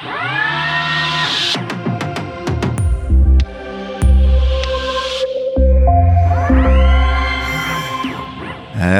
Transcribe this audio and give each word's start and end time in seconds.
Hello, 0.00 0.28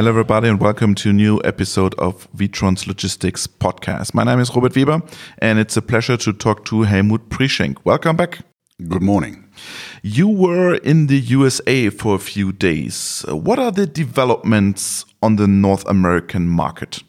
everybody, 0.09 0.49
and 0.49 0.61
welcome 0.61 0.97
to 0.97 1.11
a 1.11 1.13
new 1.13 1.41
episode 1.45 1.95
of 1.99 2.29
Witron's 2.33 2.89
Logistics 2.89 3.47
podcast. 3.47 4.13
My 4.13 4.25
name 4.25 4.41
is 4.41 4.51
Robert 4.53 4.75
Weber, 4.75 5.01
and 5.39 5.61
it's 5.61 5.77
a 5.77 5.83
pleasure 5.83 6.17
to 6.17 6.33
talk 6.33 6.65
to 6.65 6.83
Helmut 6.83 7.29
Prieschenk. 7.29 7.77
Welcome 7.85 8.17
back. 8.17 8.41
Good 8.89 9.03
morning. 9.03 9.45
You 10.03 10.27
were 10.27 10.75
in 10.79 11.07
the 11.07 11.21
USA 11.21 11.91
for 11.91 12.17
a 12.17 12.19
few 12.19 12.51
days. 12.51 13.25
What 13.29 13.61
are 13.61 13.71
the 13.71 13.87
developments 13.87 15.05
on 15.23 15.37
the 15.37 15.47
North 15.47 15.87
American 15.89 16.49
market? 16.49 17.05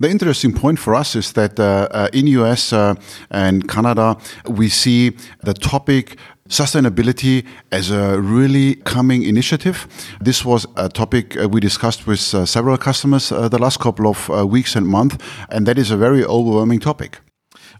The 0.00 0.08
interesting 0.08 0.54
point 0.54 0.78
for 0.78 0.94
us 0.94 1.14
is 1.14 1.32
that 1.34 1.60
uh, 1.60 1.86
uh, 1.90 2.08
in 2.14 2.26
US 2.28 2.72
uh, 2.72 2.94
and 3.30 3.68
Canada, 3.68 4.16
we 4.48 4.70
see 4.70 5.14
the 5.42 5.52
topic 5.52 6.16
sustainability 6.48 7.44
as 7.70 7.90
a 7.90 8.18
really 8.18 8.76
coming 8.76 9.24
initiative. 9.24 9.86
This 10.18 10.42
was 10.42 10.66
a 10.76 10.88
topic 10.88 11.36
uh, 11.36 11.50
we 11.50 11.60
discussed 11.60 12.06
with 12.06 12.34
uh, 12.34 12.46
several 12.46 12.78
customers 12.78 13.30
uh, 13.30 13.50
the 13.50 13.58
last 13.58 13.78
couple 13.78 14.08
of 14.08 14.28
weeks 14.50 14.74
and 14.74 14.86
months, 14.88 15.18
and 15.50 15.66
that 15.66 15.76
is 15.76 15.90
a 15.90 15.98
very 15.98 16.24
overwhelming 16.24 16.80
topic. 16.80 17.18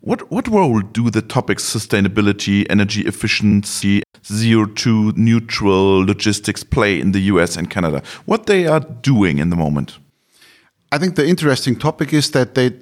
What 0.03 0.31
what 0.31 0.47
role 0.47 0.83
do 0.83 1.11
the 1.11 1.23
topics 1.23 1.65
sustainability, 1.65 2.67
energy 2.69 3.01
efficiency, 3.07 4.03
CO2 4.23 5.17
neutral 5.17 6.05
logistics 6.05 6.65
play 6.65 7.01
in 7.01 7.13
the 7.13 7.33
US 7.33 7.57
and 7.57 7.71
Canada? 7.71 8.03
What 8.27 8.45
they 8.45 8.67
are 8.67 8.81
doing 8.81 9.39
in 9.39 9.49
the 9.49 9.57
moment? 9.57 9.99
I 10.93 10.99
think 10.99 11.15
the 11.15 11.27
interesting 11.27 11.77
topic 11.77 12.13
is 12.13 12.31
that 12.33 12.55
they 12.55 12.73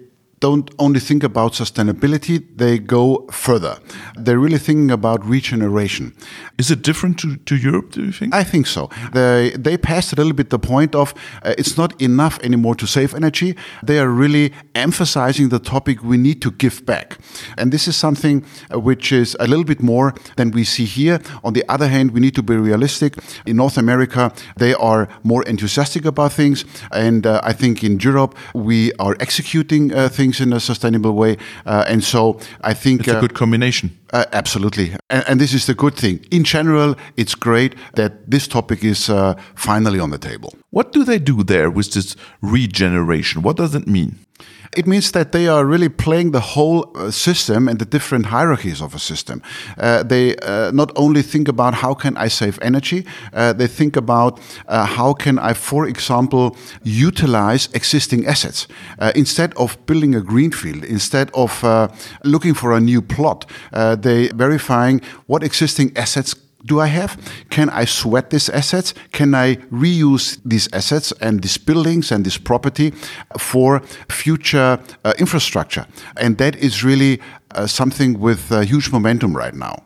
don't 0.41 0.71
only 0.79 1.01
think 1.01 1.25
about 1.25 1.53
sustainability, 1.53 2.45
they 2.57 2.79
go 2.79 3.27
further. 3.31 3.79
They're 4.17 4.39
really 4.39 4.59
thinking 4.59 4.91
about 4.91 5.25
regeneration. 5.25 6.15
Is 6.59 6.71
it 6.71 6.83
different 6.83 7.19
to, 7.21 7.37
to 7.37 7.57
Europe, 7.57 7.93
do 7.93 8.05
you 8.05 8.13
think? 8.13 8.35
I 8.35 8.45
think 8.45 8.67
so. 8.67 8.91
They, 9.13 9.53
they 9.59 9.77
passed 9.77 10.13
a 10.13 10.17
little 10.17 10.33
bit 10.33 10.51
the 10.51 10.59
point 10.59 10.95
of 10.95 11.15
uh, 11.43 11.55
it's 11.59 11.77
not 11.77 12.01
enough 12.01 12.39
anymore 12.43 12.75
to 12.77 12.87
save 12.87 13.15
energy. 13.15 13.57
They 13.83 13.99
are 13.99 14.09
really 14.09 14.53
emphasizing 14.75 15.49
the 15.49 15.59
topic 15.59 16.03
we 16.03 16.17
need 16.17 16.41
to 16.43 16.51
give 16.51 16.85
back. 16.87 17.19
And 17.57 17.73
this 17.73 17.89
is 17.89 17.97
something 17.97 18.45
uh, 18.73 18.79
which 18.79 19.13
is 19.13 19.37
a 19.41 19.47
little 19.47 19.65
bit 19.65 19.83
more 19.83 20.15
than 20.37 20.51
we 20.51 20.65
see 20.65 20.85
here. 20.85 21.21
On 21.43 21.53
the 21.53 21.65
other 21.69 21.89
hand, 21.89 22.13
we 22.13 22.21
need 22.21 22.35
to 22.35 22.43
be 22.43 22.57
realistic. 22.57 23.17
In 23.47 23.57
North 23.57 23.79
America, 23.79 24.33
they 24.57 24.75
are 24.75 25.09
more 25.23 25.43
enthusiastic 25.45 26.05
about 26.05 26.33
things. 26.33 26.65
And 26.93 27.27
uh, 27.27 27.41
I 27.43 27.53
think 27.53 27.83
in 27.83 27.99
Europe, 27.99 28.37
we 28.55 28.93
are 28.99 29.17
executing 29.21 29.93
uh, 29.93 30.09
things 30.09 30.28
things 30.29 30.41
in 30.41 30.53
a 30.53 30.61
sustainable 30.61 31.13
way. 31.13 31.37
Uh, 31.67 31.85
and 31.89 32.05
so 32.05 32.39
I 32.61 32.75
think 32.75 33.01
it's 33.01 33.09
a 33.09 33.19
uh, 33.19 33.21
good 33.21 33.35
combination. 33.35 33.91
Uh, 34.13 34.25
absolutely. 34.33 34.93
And, 35.11 35.25
and, 35.29 35.41
this 35.41 35.53
is 35.53 35.67
the 35.67 35.75
good 35.75 35.95
thing. 35.95 36.25
In 36.31 36.45
general, 36.45 36.95
it's 37.17 37.35
great 37.35 37.75
that 37.95 38.31
this 38.31 38.49
topic 38.49 38.85
is 38.85 39.11
finally 39.55 40.01
on 40.01 40.11
the 40.11 40.19
table. 40.19 40.53
What 40.71 40.93
do 40.93 41.05
they 41.05 41.19
do 41.19 41.43
there 41.43 41.71
with 41.71 41.93
this 41.93 42.17
regeneration? 42.43 43.43
What 43.43 43.57
does 43.57 43.75
it 43.75 43.87
mean? 43.87 44.19
It 44.77 44.87
means 44.87 45.13
that 45.13 45.33
they 45.33 45.49
are 45.49 45.65
really 45.65 45.89
playing 45.89 46.33
the 46.33 46.41
whole 46.41 46.91
uh, 46.95 47.11
system 47.11 47.69
and 47.69 47.79
the 47.79 47.85
different 47.85 48.27
hierarchies 48.27 48.83
of 48.83 48.95
a 48.95 48.99
system. 48.99 49.43
Uh, 49.79 50.03
they 50.03 50.37
uh, 50.37 50.71
not 50.73 50.93
only 50.95 51.23
think 51.23 51.49
about 51.49 51.75
how 51.75 51.95
can 51.95 52.17
I 52.17 52.29
save 52.29 52.59
energy, 52.61 53.07
uh, 53.33 53.55
they 53.55 53.67
think 53.67 53.97
about 53.97 54.41
uh, 54.67 54.85
how 54.85 55.15
can 55.15 55.39
I, 55.39 55.55
for 55.55 55.87
example, 55.87 56.57
utilize 56.83 57.69
existing 57.73 58.27
assets 58.27 58.69
uh, 58.99 59.13
instead 59.15 59.55
of 59.55 59.79
building 59.87 60.15
a 60.15 60.21
greenfield, 60.21 60.85
instead 60.85 61.31
of 61.33 61.63
looking 62.25 62.55
for 62.55 62.73
a 62.73 62.81
new 62.81 63.03
plot. 63.03 63.47
they 64.03 64.29
verifying 64.29 65.01
what 65.27 65.43
existing 65.43 65.93
assets 65.97 66.35
do 66.65 66.81
I 66.81 66.87
have? 66.87 67.17
Can 67.51 67.71
I 67.71 67.85
sweat 67.85 68.31
these 68.31 68.49
assets? 68.49 68.95
Can 69.13 69.35
I 69.35 69.57
reuse 69.71 70.39
these 70.45 70.69
assets 70.73 71.13
and 71.21 71.43
these 71.43 71.57
buildings 71.59 72.11
and 72.13 72.25
this 72.25 72.39
property 72.39 72.93
for 73.39 73.81
future 74.09 74.79
uh, 75.05 75.15
infrastructure? 75.19 75.87
And 76.17 76.39
that 76.39 76.57
is 76.57 76.83
really 76.83 77.21
uh, 77.55 77.67
something 77.67 78.19
with 78.19 78.51
uh, 78.51 78.61
huge 78.61 78.91
momentum 78.91 79.37
right 79.37 79.55
now. 79.55 79.85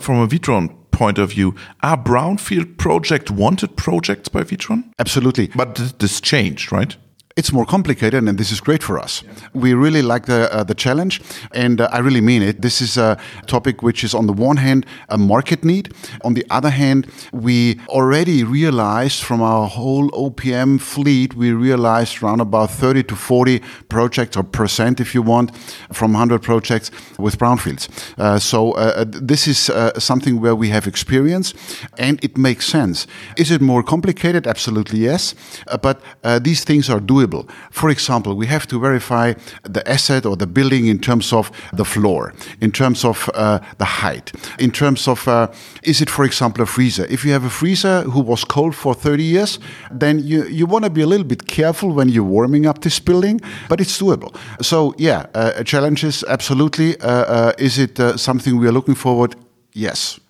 From 0.00 0.16
a 0.20 0.26
Witron 0.26 0.74
point 0.92 1.18
of 1.18 1.30
view, 1.30 1.54
are 1.82 1.96
brownfield 1.96 2.78
project 2.78 3.30
wanted 3.30 3.76
projects 3.76 4.28
by 4.28 4.42
Witron? 4.44 4.92
Absolutely. 4.98 5.48
But 5.54 5.74
this 5.98 6.20
changed, 6.20 6.72
right? 6.72 6.96
It's 7.36 7.52
more 7.52 7.64
complicated, 7.64 8.24
and 8.28 8.38
this 8.38 8.50
is 8.50 8.60
great 8.60 8.82
for 8.82 8.98
us. 8.98 9.22
Yeah. 9.22 9.32
We 9.54 9.74
really 9.74 10.02
like 10.02 10.26
the 10.26 10.52
uh, 10.52 10.64
the 10.64 10.74
challenge, 10.74 11.20
and 11.52 11.80
uh, 11.80 11.88
I 11.92 11.98
really 11.98 12.20
mean 12.20 12.42
it. 12.42 12.60
This 12.60 12.80
is 12.80 12.96
a 12.96 13.16
topic 13.46 13.82
which 13.82 14.02
is, 14.02 14.14
on 14.14 14.26
the 14.26 14.32
one 14.32 14.56
hand, 14.56 14.84
a 15.08 15.16
market 15.16 15.64
need. 15.64 15.94
On 16.24 16.34
the 16.34 16.44
other 16.50 16.70
hand, 16.70 17.06
we 17.32 17.78
already 17.88 18.42
realized 18.42 19.22
from 19.22 19.42
our 19.42 19.68
whole 19.68 20.10
OPM 20.10 20.80
fleet, 20.80 21.34
we 21.34 21.52
realized 21.52 22.20
around 22.22 22.40
about 22.40 22.70
30 22.70 23.04
to 23.04 23.16
40 23.16 23.62
projects 23.88 24.36
or 24.36 24.42
percent, 24.42 25.00
if 25.00 25.14
you 25.14 25.22
want, 25.22 25.56
from 25.92 26.12
100 26.12 26.42
projects 26.42 26.90
with 27.18 27.38
brownfields. 27.38 27.88
Uh, 28.18 28.38
so 28.40 28.72
uh, 28.72 28.92
uh, 28.96 29.04
this 29.06 29.46
is 29.46 29.70
uh, 29.70 29.98
something 30.00 30.40
where 30.40 30.56
we 30.56 30.70
have 30.70 30.88
experience, 30.88 31.54
and 31.96 32.18
it 32.24 32.36
makes 32.36 32.66
sense. 32.66 33.06
Is 33.36 33.50
it 33.52 33.60
more 33.60 33.84
complicated? 33.84 34.46
Absolutely 34.46 34.98
yes, 34.98 35.34
but 35.80 36.00
these 36.42 36.64
things 36.64 36.90
are 36.90 37.00
doable 37.00 37.19
doable. 37.20 37.48
For 37.70 37.90
example, 37.90 38.34
we 38.34 38.46
have 38.46 38.66
to 38.68 38.80
verify 38.80 39.34
the 39.62 39.88
asset 39.88 40.26
or 40.26 40.36
the 40.36 40.46
building 40.46 40.86
in 40.86 40.98
terms 40.98 41.32
of 41.32 41.50
the 41.72 41.84
floor, 41.84 42.32
in 42.60 42.72
terms 42.72 43.04
of 43.04 43.28
uh, 43.34 43.58
the 43.78 43.84
height, 43.84 44.32
in 44.58 44.70
terms 44.70 45.08
of 45.08 45.26
uh, 45.28 45.48
is 45.82 46.00
it, 46.00 46.10
for 46.10 46.24
example, 46.24 46.62
a 46.62 46.66
freezer? 46.66 47.06
If 47.10 47.24
you 47.24 47.32
have 47.32 47.44
a 47.44 47.50
freezer 47.50 48.02
who 48.02 48.20
was 48.20 48.44
cold 48.44 48.74
for 48.74 48.94
30 48.94 49.22
years, 49.22 49.58
then 49.90 50.18
you, 50.20 50.44
you 50.44 50.66
want 50.66 50.84
to 50.84 50.90
be 50.90 51.02
a 51.02 51.06
little 51.06 51.26
bit 51.26 51.46
careful 51.46 51.92
when 51.92 52.08
you're 52.08 52.24
warming 52.24 52.66
up 52.66 52.80
this 52.82 53.00
building, 53.00 53.40
but 53.68 53.80
it's 53.80 54.00
doable. 54.00 54.34
So, 54.60 54.94
yeah, 54.98 55.26
uh, 55.34 55.62
challenges, 55.64 56.24
absolutely. 56.28 57.00
Uh, 57.00 57.08
uh, 57.08 57.52
is 57.58 57.78
it 57.78 57.98
uh, 58.00 58.16
something 58.16 58.58
we 58.58 58.66
are 58.66 58.72
looking 58.72 58.94
forward? 58.94 59.36
Yes. 59.72 60.20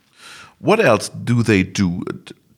What 0.59 0.81
else 0.81 1.09
do 1.09 1.43
they 1.43 1.62
do? 1.62 2.03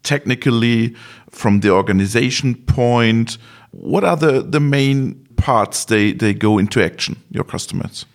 Technically, 0.03 0.97
from 1.31 1.61
the 1.61 1.71
organization 1.71 2.55
point, 2.55 3.39
what 3.73 4.05
are 4.05 4.17
the, 4.17 4.43
the 4.43 4.61
main 4.61 5.27
parts 5.37 5.85
they, 5.87 6.13
they 6.13 6.33
go 6.33 6.59
into 6.59 6.83
action, 6.83 7.17
your 7.31 7.45
customers? 7.45 8.07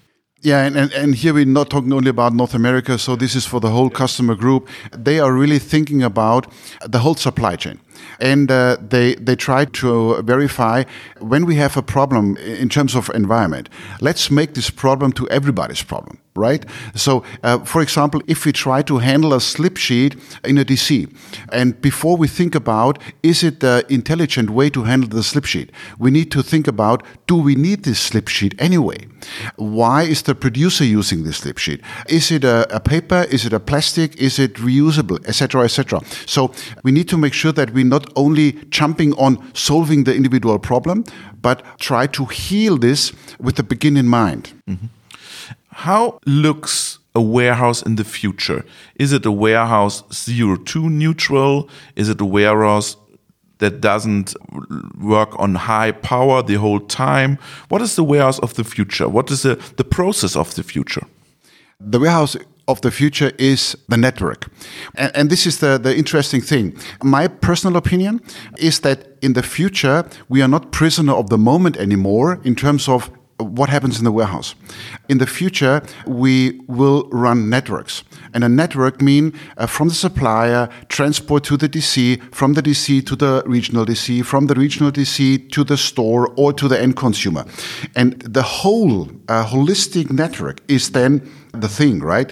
Yeah, 0.41 0.63
and, 0.63 0.75
and, 0.77 0.93
and, 0.93 1.15
here 1.15 1.33
we're 1.33 1.45
not 1.45 1.69
talking 1.69 1.91
only 1.91 2.09
about 2.09 2.33
North 2.33 2.53
America, 2.53 2.99
so 2.99 3.15
this 3.15 3.35
is 3.35 3.45
for 3.47 3.59
the 3.59 3.71
whole 3.71 3.89
customer 3.89 4.35
group. 4.35 4.69
They 4.95 5.19
are 5.19 5.33
really 5.33 5.57
thinking 5.57 6.03
about 6.03 6.45
the 6.87 6.99
whole 6.99 7.15
supply 7.15 7.55
chain 7.55 7.79
and 8.19 8.51
uh, 8.51 8.77
they 8.79 9.15
they 9.15 9.35
try 9.35 9.65
to 9.65 10.21
verify 10.21 10.83
when 11.19 11.45
we 11.45 11.55
have 11.55 11.77
a 11.77 11.81
problem 11.81 12.37
in 12.37 12.69
terms 12.69 12.95
of 12.95 13.09
environment. 13.13 13.69
Let's 14.01 14.29
make 14.31 14.53
this 14.53 14.69
problem 14.69 15.11
to 15.13 15.27
everybody's 15.29 15.83
problem, 15.83 16.19
right? 16.37 16.65
So, 16.95 17.23
uh, 17.43 17.59
for 17.59 17.81
example, 17.81 18.21
if 18.27 18.45
we 18.45 18.51
try 18.51 18.81
to 18.83 18.99
handle 18.99 19.33
a 19.33 19.41
slip 19.41 19.77
sheet 19.77 20.15
in 20.43 20.57
a 20.57 20.65
DC, 20.65 21.13
and 21.51 21.79
before 21.81 22.15
we 22.17 22.27
think 22.27 22.55
about 22.55 22.99
is 23.23 23.43
it 23.43 23.59
the 23.59 23.85
intelligent 23.89 24.49
way 24.49 24.69
to 24.69 24.83
handle 24.83 25.09
the 25.09 25.23
slip 25.23 25.45
sheet, 25.45 25.71
we 25.99 26.11
need 26.11 26.31
to 26.31 26.43
think 26.43 26.67
about 26.67 27.03
do 27.27 27.35
we 27.35 27.55
need 27.55 27.83
this 27.83 27.99
slip 27.99 28.27
sheet 28.27 28.53
anyway? 28.59 29.07
Why 29.55 30.03
is 30.03 30.21
the 30.23 30.35
producer 30.35 30.83
using 30.83 31.23
this 31.23 31.37
slip 31.37 31.57
sheet? 31.57 31.81
Is 32.07 32.31
it 32.31 32.43
a, 32.43 32.67
a 32.75 32.79
paper? 32.79 33.25
Is 33.29 33.45
it 33.45 33.53
a 33.53 33.59
plastic? 33.59 34.15
Is 34.17 34.39
it 34.39 34.55
reusable, 34.55 35.25
etc., 35.27 35.63
etc. 35.63 36.01
So 36.25 36.51
we 36.83 36.91
need 36.91 37.09
to 37.09 37.17
make 37.17 37.33
sure 37.33 37.51
that 37.51 37.73
we're 37.73 37.85
not 37.85 38.11
only 38.15 38.53
jumping 38.69 39.13
on 39.13 39.37
solving 39.53 40.03
the 40.03 40.15
individual 40.15 40.59
problem, 40.59 41.03
but 41.41 41.63
try 41.79 42.07
to 42.07 42.25
heal 42.25 42.77
this 42.77 43.11
with 43.39 43.55
the 43.55 43.63
begin 43.63 43.97
in 43.97 44.09
mind. 44.09 44.53
Mm 44.67 44.77
-hmm. 44.77 44.96
How 45.81 46.19
looks 46.25 46.97
a 47.13 47.21
warehouse 47.21 47.83
in 47.83 47.97
the 47.97 48.03
future? 48.03 48.65
Is 48.95 49.13
it 49.13 49.27
a 49.27 49.31
warehouse 49.31 50.01
CO2 50.09 50.89
neutral? 50.89 51.69
Is 51.95 52.09
it 52.09 52.19
a 52.19 52.25
warehouse 52.25 52.97
that 53.59 53.79
doesn't 53.79 54.33
work 54.99 55.39
on 55.39 55.53
high 55.53 55.91
power 55.91 56.41
the 56.41 56.55
whole 56.55 56.79
time? 56.79 57.37
What 57.69 57.83
is 57.83 57.95
the 57.95 58.03
warehouse 58.03 58.39
of 58.39 58.55
the 58.55 58.63
future? 58.63 59.07
What 59.07 59.29
is 59.29 59.43
the, 59.43 59.61
the 59.75 59.83
process 59.83 60.35
of 60.35 60.55
the 60.55 60.63
future? 60.63 61.05
The 61.79 61.99
warehouse 61.99 62.35
of 62.67 62.81
the 62.81 62.89
future 62.89 63.31
is 63.37 63.77
the 63.87 63.97
network. 63.97 64.49
And, 64.95 65.15
and, 65.15 65.29
this 65.29 65.45
is 65.45 65.59
the, 65.59 65.77
the 65.77 65.95
interesting 65.95 66.41
thing. 66.41 66.75
My 67.03 67.27
personal 67.27 67.77
opinion 67.77 68.21
is 68.57 68.79
that 68.79 69.15
in 69.21 69.33
the 69.33 69.43
future, 69.43 70.09
we 70.27 70.41
are 70.41 70.47
not 70.47 70.71
prisoner 70.71 71.13
of 71.13 71.29
the 71.29 71.37
moment 71.37 71.77
anymore 71.77 72.41
in 72.43 72.55
terms 72.55 72.89
of 72.89 73.11
what 73.39 73.69
happens 73.69 73.99
in 73.99 74.03
the 74.03 74.11
warehouse? 74.11 74.55
In 75.09 75.19
the 75.19 75.27
future, 75.27 75.81
we 76.05 76.59
will 76.67 77.07
run 77.11 77.49
networks. 77.49 78.03
And 78.33 78.43
a 78.43 78.49
network 78.49 79.01
mean 79.01 79.33
uh, 79.57 79.67
from 79.67 79.89
the 79.89 79.93
supplier, 79.93 80.69
transport 80.89 81.43
to 81.45 81.57
the 81.57 81.69
DC, 81.69 82.33
from 82.33 82.53
the 82.53 82.63
DC 82.63 83.05
to 83.05 83.15
the 83.15 83.43
regional 83.45 83.85
DC, 83.85 84.25
from 84.25 84.47
the 84.47 84.55
regional 84.55 84.91
DC 84.91 85.51
to 85.51 85.63
the 85.63 85.77
store 85.77 86.33
or 86.35 86.51
to 86.53 86.67
the 86.67 86.79
end 86.79 86.95
consumer. 86.95 87.45
And 87.95 88.19
the 88.21 88.43
whole 88.43 89.09
uh, 89.27 89.45
holistic 89.45 90.11
network 90.11 90.61
is 90.67 90.91
then 90.91 91.29
the 91.51 91.69
thing, 91.69 91.99
right? 91.99 92.31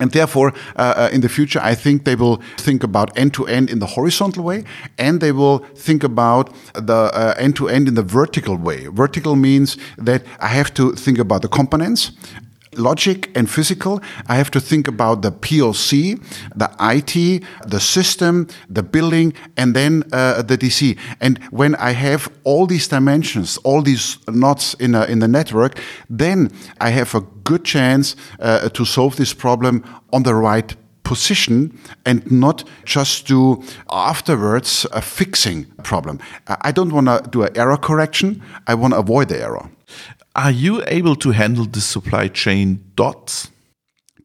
And 0.00 0.10
therefore, 0.10 0.52
uh, 0.74 0.94
uh, 0.96 1.08
in 1.12 1.20
the 1.20 1.28
future, 1.28 1.60
I 1.62 1.76
think 1.76 2.04
they 2.04 2.16
will 2.16 2.42
think 2.56 2.82
about 2.82 3.16
end 3.16 3.32
to 3.34 3.46
end 3.46 3.70
in 3.70 3.78
the 3.78 3.86
horizontal 3.86 4.42
way, 4.42 4.64
and 4.98 5.20
they 5.20 5.30
will 5.30 5.58
think 5.76 6.02
about 6.02 6.52
the 6.74 7.34
end 7.38 7.54
to 7.56 7.68
end 7.68 7.86
in 7.86 7.94
the 7.94 8.02
vertical 8.02 8.56
way. 8.56 8.88
Vertical 8.88 9.36
means 9.36 9.76
that 9.96 10.24
I 10.40 10.48
have 10.48 10.74
to 10.74 10.92
think 10.94 11.18
about 11.18 11.42
the 11.42 11.48
components 11.48 12.10
logic 12.78 13.30
and 13.34 13.48
physical. 13.48 14.00
I 14.28 14.36
have 14.36 14.50
to 14.52 14.60
think 14.60 14.88
about 14.88 15.22
the 15.22 15.32
PLC, 15.32 16.20
the 16.54 16.70
IT, 16.80 17.44
the 17.66 17.80
system, 17.80 18.48
the 18.68 18.82
building, 18.82 19.34
and 19.56 19.74
then 19.74 20.04
uh, 20.12 20.42
the 20.42 20.58
DC. 20.58 20.98
And 21.20 21.38
when 21.50 21.74
I 21.76 21.92
have 21.92 22.30
all 22.44 22.66
these 22.66 22.88
dimensions, 22.88 23.56
all 23.58 23.82
these 23.82 24.18
knots 24.28 24.74
in, 24.74 24.94
a, 24.94 25.04
in 25.04 25.18
the 25.18 25.28
network, 25.28 25.78
then 26.08 26.50
I 26.80 26.90
have 26.90 27.14
a 27.14 27.20
good 27.20 27.64
chance 27.64 28.16
uh, 28.40 28.68
to 28.70 28.84
solve 28.84 29.16
this 29.16 29.32
problem 29.34 29.84
on 30.12 30.22
the 30.22 30.34
right 30.34 30.74
position 31.04 31.78
and 32.04 32.28
not 32.32 32.64
just 32.84 33.26
do 33.26 33.62
afterwards 33.90 34.86
a 34.92 35.00
fixing 35.00 35.66
problem. 35.82 36.18
I 36.48 36.72
don't 36.72 36.92
want 36.92 37.06
to 37.06 37.22
do 37.30 37.42
an 37.42 37.56
error 37.56 37.76
correction. 37.76 38.42
I 38.66 38.74
want 38.74 38.94
to 38.94 38.98
avoid 38.98 39.28
the 39.28 39.40
error. 39.40 39.70
Are 40.36 40.50
you 40.50 40.82
able 40.88 41.14
to 41.16 41.30
handle 41.30 41.64
the 41.64 41.80
supply 41.80 42.26
chain 42.26 42.90
dots? 42.96 43.50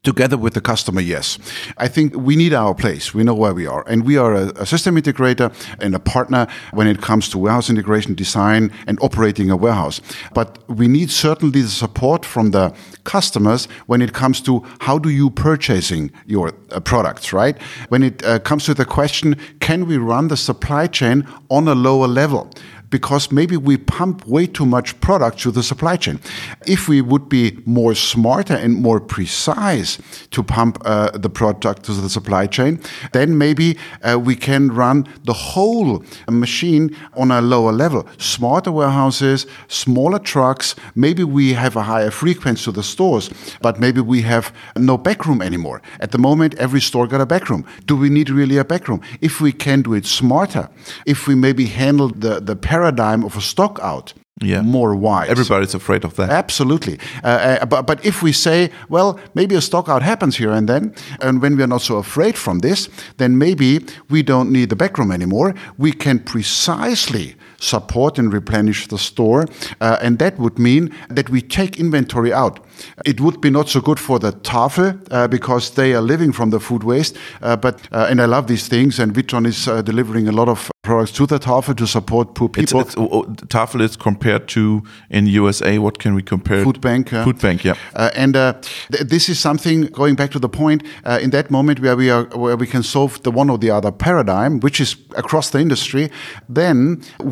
Together 0.02 0.38
with 0.38 0.54
the 0.54 0.62
customer, 0.62 1.02
yes. 1.02 1.38
I 1.78 1.90
think 1.90 2.16
we 2.16 2.38
need 2.38 2.54
our 2.54 2.74
place. 2.74 3.14
We 3.14 3.24
know 3.26 3.34
where 3.36 3.54
we 3.54 3.68
are. 3.68 3.84
And 3.86 4.06
we 4.06 4.16
are 4.16 4.34
a, 4.34 4.48
a, 4.56 4.66
system 4.66 4.96
integrator 4.96 5.54
and 5.82 5.94
a 5.94 6.00
partner 6.00 6.48
when 6.72 6.88
it 6.88 7.02
comes 7.02 7.28
to 7.30 7.38
warehouse 7.38 7.70
integration, 7.70 8.16
design, 8.16 8.72
and 8.88 8.98
operating 9.02 9.52
a 9.52 9.58
warehouse. 9.58 10.00
But 10.34 10.58
we 10.70 10.88
need 10.88 11.12
certainly 11.12 11.62
the 11.62 11.68
support 11.68 12.26
from 12.26 12.52
the 12.52 12.74
customers 13.04 13.66
when 13.88 14.02
it 14.02 14.14
comes 14.14 14.40
to 14.44 14.64
how 14.80 15.00
do 15.00 15.10
you 15.10 15.30
purchasing 15.30 16.12
your 16.26 16.54
uh, 16.72 16.80
products, 16.80 17.34
right? 17.34 17.62
When 17.90 18.02
it 18.02 18.24
uh, 18.24 18.40
comes 18.40 18.64
to 18.66 18.74
the 18.74 18.86
question, 18.86 19.36
can 19.60 19.86
we 19.86 19.98
run 19.98 20.30
the 20.30 20.38
supply 20.38 20.88
chain 20.88 21.28
on 21.50 21.68
a 21.68 21.76
lower 21.76 22.08
level? 22.08 22.50
Because 22.90 23.32
maybe 23.32 23.58
we 23.58 23.78
pump 23.78 24.26
way 24.26 24.48
too 24.48 24.66
much 24.66 25.00
product 25.02 25.40
to 25.40 25.52
the 25.52 25.64
supply 25.64 25.96
chain. 25.96 26.20
If 26.66 26.88
we 26.88 27.02
would 27.02 27.30
be 27.30 27.60
more 27.66 27.96
smarter 27.96 28.56
and 28.56 28.76
more 28.76 29.00
precise 29.00 29.98
to 30.32 30.44
pump 30.44 30.80
uh, 30.86 31.12
the 31.12 31.30
product 31.30 31.84
to 31.84 31.94
the 31.94 32.10
supply 32.10 32.48
chain, 32.48 32.82
then 33.14 33.38
maybe 33.38 33.78
uh, 34.04 34.20
we 34.20 34.36
can 34.36 34.70
run 34.70 35.08
the 35.24 35.34
whole 35.34 36.04
machine 36.30 36.96
on 37.14 37.32
a 37.32 37.42
lower 37.42 37.72
level. 37.72 38.08
Smarter 38.18 38.72
warehouses, 38.72 39.46
smaller 39.68 40.20
trucks, 40.20 40.76
maybe 40.96 41.24
we 41.24 41.54
have 41.54 41.76
a 41.76 41.84
higher 41.84 42.12
frequency 42.12 42.64
to 42.66 42.72
the 42.72 42.84
stores, 42.84 43.30
but 43.62 43.80
maybe 43.80 44.02
we 44.02 44.22
have 44.22 44.54
no 44.76 44.98
backroom 44.98 45.42
anymore. 45.42 45.82
At 46.00 46.12
the 46.12 46.18
moment, 46.18 46.56
every 46.56 46.82
store 46.82 47.08
got 47.08 47.22
a 47.22 47.26
backroom. 47.26 47.66
Do 47.86 47.96
we 47.96 48.10
need 48.10 48.30
really 48.30 48.58
a 48.58 48.66
backroom? 48.66 49.02
If 49.22 49.42
we 49.42 49.52
can 49.52 49.82
do 49.82 49.94
it 49.94 50.06
smarter, 50.06 50.70
if 51.06 51.28
we 51.28 51.36
maybe 51.36 51.66
handle 51.66 52.10
the, 52.10 52.40
the 52.40 52.56
paradigm 52.80 53.24
of 53.26 53.36
a 53.36 53.42
stock 53.42 53.80
out 53.82 54.14
yeah. 54.42 54.62
more 54.62 54.96
wide. 54.96 55.30
Everybody's 55.30 55.76
afraid 55.76 56.06
of 56.06 56.14
that. 56.16 56.30
Absolutely. 56.30 56.98
Uh, 57.24 57.28
uh, 57.28 57.66
but, 57.66 57.86
but 57.86 58.06
if 58.06 58.22
we 58.22 58.32
say, 58.32 58.70
well, 58.88 59.20
maybe 59.34 59.56
a 59.56 59.62
stock 59.62 59.90
out 59.90 60.02
happens 60.02 60.38
here 60.38 60.52
and 60.52 60.68
then, 60.68 60.94
and 61.22 61.42
when 61.42 61.58
we 61.58 61.64
are 61.64 61.68
not 61.68 61.82
so 61.82 61.98
afraid 61.98 62.38
from 62.38 62.60
this, 62.60 62.90
then 63.18 63.38
maybe 63.38 63.80
we 64.10 64.24
don't 64.24 64.50
need 64.52 64.70
the 64.70 64.76
backroom 64.76 65.12
anymore. 65.12 65.54
We 65.78 65.92
can 65.92 66.20
precisely 66.20 67.36
support 67.58 68.18
and 68.18 68.34
replenish 68.34 68.88
the 68.88 68.98
store. 68.98 69.46
Uh, 69.82 69.98
and 70.02 70.20
that 70.20 70.40
would 70.40 70.58
mean 70.58 70.96
that 71.10 71.30
we 71.30 71.42
take 71.42 71.80
inventory 71.80 72.32
out. 72.32 72.66
It 73.06 73.20
would 73.22 73.42
be 73.42 73.50
not 73.50 73.70
so 73.70 73.82
good 73.82 74.00
for 74.00 74.20
the 74.20 74.32
Tafel 74.32 75.00
uh, 75.12 75.28
because 75.28 75.72
they 75.72 75.94
are 75.94 76.02
living 76.02 76.32
from 76.32 76.50
the 76.50 76.60
food 76.60 76.84
waste. 76.84 77.18
Uh, 77.42 77.56
but 77.56 77.76
uh, 77.92 78.08
and 78.10 78.22
I 78.22 78.26
love 78.26 78.48
these 78.48 78.68
things, 78.68 79.00
and 79.00 79.14
Witron 79.14 79.46
is 79.46 79.68
uh, 79.68 79.82
delivering 79.82 80.28
a 80.28 80.32
lot 80.32 80.50
of 80.50 80.70
products 80.90 81.12
to 81.12 81.26
the 81.26 81.40
Tafel 81.40 81.76
to 81.76 81.86
support 81.86 82.36
poor 82.36 82.50
people. 82.50 82.82
It's, 82.82 82.90
it's, 82.90 82.98
oh, 82.98 83.10
oh, 83.12 83.24
Tafel 83.24 83.82
is 83.82 83.96
compared 83.96 84.48
to 84.50 84.82
in 85.10 85.28
USA. 85.28 85.78
What 85.78 86.00
can 86.00 86.16
we 86.16 86.24
compare? 86.24 86.64
Food 86.64 86.82
bank. 86.82 87.14
Uh, 87.14 87.24
food 87.24 87.40
bank, 87.40 87.64
yeah. 87.64 87.76
Uh, 87.96 88.10
and 88.24 88.36
uh, 88.36 88.54
th 88.92 89.08
this 89.14 89.30
is 89.30 89.40
something 89.40 89.78
going 90.02 90.16
back 90.16 90.32
to 90.32 90.40
the 90.40 90.50
point 90.50 90.80
uh, 91.10 91.24
in 91.24 91.30
that 91.32 91.48
moment 91.50 91.80
where 91.80 91.98
we 92.02 92.08
are 92.16 92.26
where 92.44 92.58
we 92.64 92.68
can 92.68 92.84
solve 92.84 93.12
the 93.24 93.32
one 93.32 93.50
or 93.54 93.60
the 93.66 93.72
other 93.78 93.92
paradigm, 93.92 94.60
which 94.66 94.80
is 94.86 94.96
across 95.24 95.50
the 95.50 95.60
industry. 95.60 96.10
Then 96.56 96.80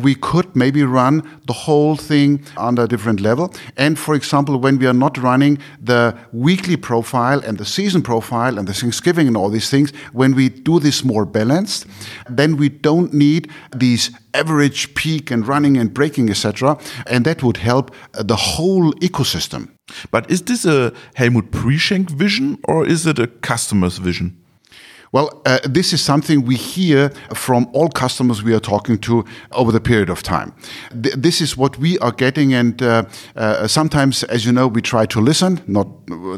we 0.04 0.12
could 0.28 0.48
maybe 0.54 0.82
run 1.00 1.14
the 1.50 1.56
whole 1.64 1.96
thing 2.10 2.30
on 2.56 2.78
a 2.78 2.86
different 2.86 3.20
level. 3.20 3.46
And 3.76 3.98
for 3.98 4.14
example, 4.14 4.54
when 4.64 4.78
we 4.78 4.86
are 4.86 4.98
not 5.06 5.14
running 5.18 5.37
the 5.80 6.16
weekly 6.32 6.76
profile 6.76 7.40
and 7.40 7.58
the 7.58 7.64
season 7.64 8.02
profile 8.02 8.58
and 8.58 8.66
the 8.66 8.74
Thanksgiving 8.74 9.26
and 9.26 9.36
all 9.36 9.50
these 9.50 9.70
things, 9.70 9.92
when 10.12 10.34
we 10.34 10.48
do 10.48 10.78
this 10.80 11.04
more 11.04 11.24
balanced, 11.24 11.86
then 12.28 12.56
we 12.56 12.68
don't 12.68 13.12
need 13.12 13.50
these 13.74 14.10
average 14.34 14.94
peak 14.94 15.30
and 15.30 15.46
running 15.46 15.76
and 15.76 15.92
braking, 15.92 16.30
etc. 16.30 16.78
And 17.06 17.24
that 17.24 17.42
would 17.42 17.58
help 17.58 17.94
uh, 18.14 18.22
the 18.22 18.36
whole 18.36 18.92
ecosystem. 18.94 19.70
But 20.10 20.30
is 20.30 20.42
this 20.42 20.64
a 20.64 20.92
Helmut 21.14 21.50
Prieschenk 21.50 22.10
vision 22.10 22.58
or 22.64 22.86
is 22.86 23.06
it 23.06 23.18
a 23.18 23.26
customer's 23.26 23.98
vision? 23.98 24.36
Well, 25.10 25.40
uh, 25.46 25.58
this 25.64 25.92
is 25.92 26.02
something 26.02 26.44
we 26.44 26.56
hear 26.56 27.08
from 27.34 27.68
all 27.72 27.88
customers 27.88 28.42
we 28.42 28.54
are 28.54 28.60
talking 28.60 28.98
to 28.98 29.24
over 29.52 29.72
the 29.72 29.80
period 29.80 30.10
of 30.10 30.22
time. 30.22 30.52
Th 31.02 31.14
this 31.16 31.40
is 31.40 31.56
what 31.56 31.78
we 31.78 31.98
are 31.98 32.12
getting, 32.12 32.54
and 32.54 32.82
uh, 32.82 33.04
uh, 33.36 33.66
sometimes, 33.68 34.24
as 34.24 34.44
you 34.44 34.52
know, 34.52 34.68
we 34.68 34.82
try 34.82 35.06
to 35.06 35.20
listen. 35.20 35.60
Not 35.66 35.86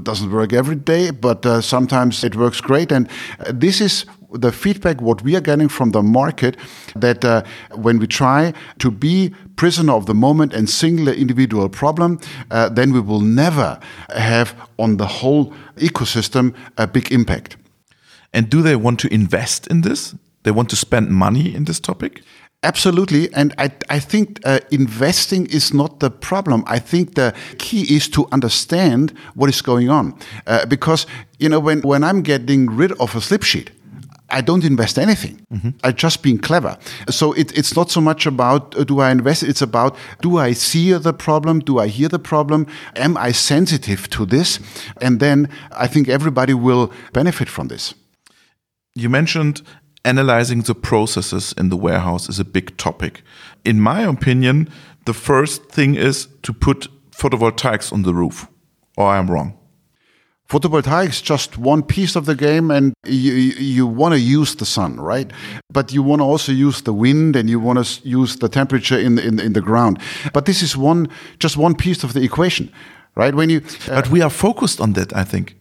doesn't 0.04 0.30
work 0.30 0.52
every 0.52 0.76
day, 0.76 1.10
but 1.10 1.44
uh, 1.46 1.60
sometimes 1.60 2.24
it 2.24 2.34
works 2.36 2.60
great. 2.60 2.92
And 2.92 3.08
uh, 3.08 3.60
this 3.60 3.80
is 3.80 4.06
the 4.38 4.52
feedback 4.52 5.00
what 5.00 5.22
we 5.22 5.36
are 5.36 5.42
getting 5.42 5.68
from 5.68 5.90
the 5.90 6.02
market 6.02 6.56
that 6.94 7.24
uh, 7.24 7.42
when 7.74 7.98
we 7.98 8.06
try 8.06 8.52
to 8.78 8.90
be 8.90 9.34
prisoner 9.56 9.94
of 9.94 10.04
the 10.04 10.14
moment 10.14 10.54
and 10.54 10.68
single 10.68 11.08
individual 11.08 11.68
problem, 11.68 12.18
uh, 12.50 12.68
then 12.68 12.92
we 12.92 13.00
will 13.00 13.20
never 13.20 13.78
have 14.14 14.54
on 14.76 14.96
the 14.96 15.06
whole 15.06 15.52
ecosystem 15.76 16.54
a 16.76 16.86
big 16.86 17.10
impact. 17.10 17.56
And 18.32 18.48
do 18.48 18.62
they 18.62 18.76
want 18.76 19.00
to 19.00 19.12
invest 19.12 19.66
in 19.66 19.80
this? 19.82 20.14
They 20.42 20.50
want 20.50 20.70
to 20.70 20.76
spend 20.76 21.10
money 21.10 21.54
in 21.54 21.64
this 21.64 21.80
topic? 21.80 22.22
Absolutely. 22.62 23.32
And 23.32 23.54
I, 23.56 23.70
I 23.88 23.98
think 23.98 24.38
uh, 24.44 24.60
investing 24.70 25.46
is 25.46 25.72
not 25.72 26.00
the 26.00 26.10
problem. 26.10 26.62
I 26.66 26.78
think 26.78 27.14
the 27.14 27.34
key 27.58 27.94
is 27.96 28.06
to 28.10 28.28
understand 28.32 29.14
what 29.34 29.48
is 29.48 29.62
going 29.62 29.88
on. 29.88 30.18
Uh, 30.46 30.66
because, 30.66 31.06
you 31.38 31.48
know, 31.48 31.58
when, 31.58 31.80
when 31.80 32.04
I'm 32.04 32.20
getting 32.20 32.66
rid 32.66 32.92
of 32.92 33.16
a 33.16 33.20
slip 33.20 33.42
sheet, 33.44 33.70
I 34.28 34.42
don't 34.42 34.64
invest 34.64 34.98
anything. 34.98 35.44
Mm-hmm. 35.52 35.70
I 35.82 35.92
just 35.92 36.22
being 36.22 36.38
clever. 36.38 36.76
So 37.08 37.32
it, 37.32 37.56
it's 37.56 37.74
not 37.74 37.90
so 37.90 38.00
much 38.00 38.26
about 38.26 38.76
uh, 38.76 38.84
do 38.84 39.00
I 39.00 39.10
invest. 39.10 39.42
It's 39.42 39.62
about 39.62 39.96
do 40.20 40.38
I 40.38 40.52
see 40.52 40.92
the 40.92 41.12
problem? 41.12 41.60
Do 41.60 41.78
I 41.78 41.88
hear 41.88 42.08
the 42.08 42.18
problem? 42.18 42.66
Am 42.94 43.16
I 43.16 43.32
sensitive 43.32 44.08
to 44.10 44.26
this? 44.26 44.60
And 45.00 45.18
then 45.18 45.48
I 45.72 45.86
think 45.88 46.08
everybody 46.08 46.54
will 46.54 46.92
benefit 47.12 47.48
from 47.48 47.68
this. 47.68 47.94
You 49.00 49.08
mentioned 49.08 49.62
analyzing 50.04 50.60
the 50.62 50.74
processes 50.74 51.54
in 51.56 51.70
the 51.70 51.76
warehouse 51.76 52.28
is 52.28 52.38
a 52.38 52.44
big 52.44 52.76
topic. 52.76 53.22
In 53.64 53.80
my 53.80 54.02
opinion, 54.02 54.68
the 55.06 55.14
first 55.14 55.70
thing 55.70 55.94
is 55.94 56.28
to 56.42 56.52
put 56.52 56.88
photovoltaics 57.10 57.92
on 57.92 58.02
the 58.02 58.12
roof, 58.12 58.46
or 58.98 59.06
I'm 59.06 59.30
wrong. 59.30 59.58
Photovoltaics 60.50 61.22
just 61.22 61.56
one 61.56 61.82
piece 61.82 62.14
of 62.14 62.26
the 62.26 62.34
game, 62.34 62.70
and 62.70 62.92
you, 63.06 63.32
you 63.32 63.86
want 63.86 64.12
to 64.12 64.20
use 64.20 64.54
the 64.56 64.66
sun, 64.66 65.00
right? 65.00 65.32
But 65.72 65.92
you 65.92 66.02
want 66.02 66.20
to 66.20 66.24
also 66.24 66.52
use 66.52 66.82
the 66.82 66.92
wind, 66.92 67.36
and 67.36 67.48
you 67.48 67.58
want 67.58 67.82
to 67.82 68.08
use 68.08 68.36
the 68.36 68.48
temperature 68.50 68.98
in 68.98 69.14
the, 69.14 69.26
in, 69.26 69.40
in 69.40 69.52
the 69.54 69.62
ground. 69.62 69.98
But 70.34 70.44
this 70.44 70.62
is 70.62 70.76
one 70.76 71.08
just 71.38 71.56
one 71.56 71.74
piece 71.74 72.04
of 72.04 72.12
the 72.12 72.22
equation, 72.22 72.70
right? 73.14 73.34
When 73.34 73.48
you, 73.48 73.62
uh, 73.88 74.02
but 74.02 74.10
we 74.10 74.20
are 74.20 74.30
focused 74.30 74.78
on 74.78 74.92
that, 74.92 75.16
I 75.16 75.24
think 75.24 75.56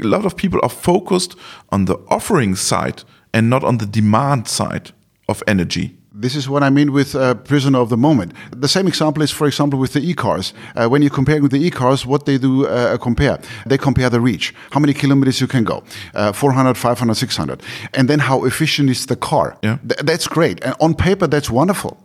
a 0.00 0.06
lot 0.06 0.24
of 0.24 0.36
people 0.36 0.60
are 0.62 0.68
focused 0.68 1.36
on 1.70 1.86
the 1.86 1.96
offering 2.08 2.56
side 2.56 3.02
and 3.32 3.48
not 3.48 3.64
on 3.64 3.78
the 3.78 3.86
demand 3.86 4.48
side 4.48 4.92
of 5.28 5.42
energy. 5.46 5.96
This 6.14 6.34
is 6.34 6.46
what 6.46 6.62
I 6.62 6.68
mean 6.68 6.92
with 6.92 7.14
uh, 7.14 7.34
prisoner 7.34 7.78
of 7.78 7.88
the 7.88 7.96
moment. 7.96 8.32
The 8.54 8.68
same 8.68 8.86
example 8.86 9.22
is, 9.22 9.30
for 9.30 9.46
example, 9.46 9.78
with 9.78 9.94
the 9.94 10.00
e-cars. 10.00 10.52
Uh, 10.76 10.86
when 10.86 11.00
you're 11.00 11.10
comparing 11.10 11.42
with 11.42 11.52
the 11.52 11.66
e-cars, 11.66 12.04
what 12.04 12.26
they 12.26 12.36
do 12.36 12.66
uh, 12.66 12.98
compare? 12.98 13.38
They 13.64 13.78
compare 13.78 14.10
the 14.10 14.20
reach, 14.20 14.54
how 14.72 14.80
many 14.80 14.92
kilometers 14.92 15.40
you 15.40 15.46
can 15.46 15.64
go, 15.64 15.82
uh, 16.14 16.32
400, 16.32 16.76
500, 16.76 17.14
600, 17.14 17.62
and 17.94 18.08
then 18.08 18.18
how 18.18 18.44
efficient 18.44 18.90
is 18.90 19.06
the 19.06 19.16
car. 19.16 19.56
Yeah. 19.62 19.78
Th 19.88 20.00
that's 20.04 20.28
great. 20.28 20.64
And 20.64 20.74
on 20.80 20.94
paper, 20.94 21.26
that's 21.26 21.50
wonderful. 21.50 21.96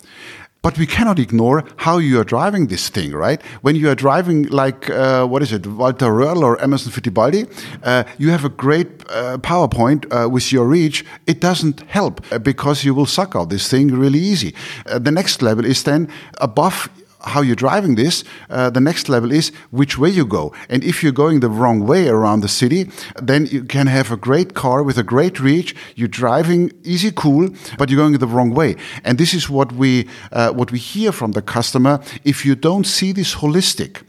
But 0.61 0.77
we 0.77 0.85
cannot 0.85 1.19
ignore 1.19 1.63
how 1.77 1.97
you 1.97 2.19
are 2.19 2.23
driving 2.23 2.67
this 2.67 2.89
thing, 2.89 3.11
right? 3.13 3.41
When 3.61 3.75
you 3.75 3.89
are 3.89 3.95
driving 3.95 4.47
like, 4.47 4.89
uh, 4.89 5.25
what 5.25 5.41
is 5.41 5.51
it, 5.51 5.65
Walter 5.65 6.07
Röhrl 6.07 6.41
or 6.41 6.59
Emerson 6.61 6.91
Fittipaldi, 6.91 7.47
uh, 7.83 8.03
you 8.17 8.31
have 8.31 8.43
a 8.43 8.49
great 8.49 8.87
uh, 9.09 9.37
PowerPoint 9.37 10.05
uh, 10.11 10.29
with 10.29 10.51
your 10.51 10.67
reach. 10.67 11.05
It 11.25 11.39
doesn't 11.39 11.81
help 11.87 12.21
uh, 12.31 12.39
because 12.39 12.83
you 12.83 12.93
will 12.93 13.05
suck 13.05 13.35
out 13.35 13.49
this 13.49 13.69
thing 13.69 13.87
really 13.89 14.19
easy. 14.19 14.53
Uh, 14.85 14.99
the 14.99 15.11
next 15.11 15.41
level 15.41 15.65
is 15.65 15.83
then 15.83 16.09
above 16.39 16.89
how 17.27 17.41
you're 17.41 17.55
driving 17.55 17.95
this. 17.95 18.23
Uh, 18.49 18.69
the 18.69 18.79
next 18.79 19.09
level 19.09 19.31
is 19.31 19.51
which 19.71 19.97
way 19.97 20.09
you 20.09 20.25
go. 20.25 20.53
And 20.69 20.83
if 20.83 21.03
you're 21.03 21.11
going 21.11 21.39
the 21.39 21.49
wrong 21.49 21.85
way 21.85 22.07
around 22.07 22.41
the 22.41 22.47
city, 22.47 22.89
then 23.21 23.45
you 23.45 23.63
can 23.63 23.87
have 23.87 24.11
a 24.11 24.17
great 24.17 24.53
car 24.53 24.83
with 24.83 24.97
a 24.97 25.03
great 25.03 25.39
reach. 25.39 25.75
You're 25.95 26.07
driving 26.07 26.71
easy, 26.83 27.11
cool, 27.11 27.49
but 27.77 27.89
you're 27.89 27.99
going 27.99 28.17
the 28.17 28.27
wrong 28.27 28.53
way. 28.53 28.75
And 29.03 29.17
this 29.17 29.33
is 29.33 29.49
what 29.49 29.71
we 29.73 30.07
uh, 30.31 30.51
what 30.51 30.71
we 30.71 30.79
hear 30.79 31.11
from 31.11 31.31
the 31.33 31.41
customer. 31.41 31.99
If 32.23 32.45
you 32.45 32.55
don't 32.55 32.85
see 32.85 33.11
this 33.11 33.35
holistic, 33.35 34.03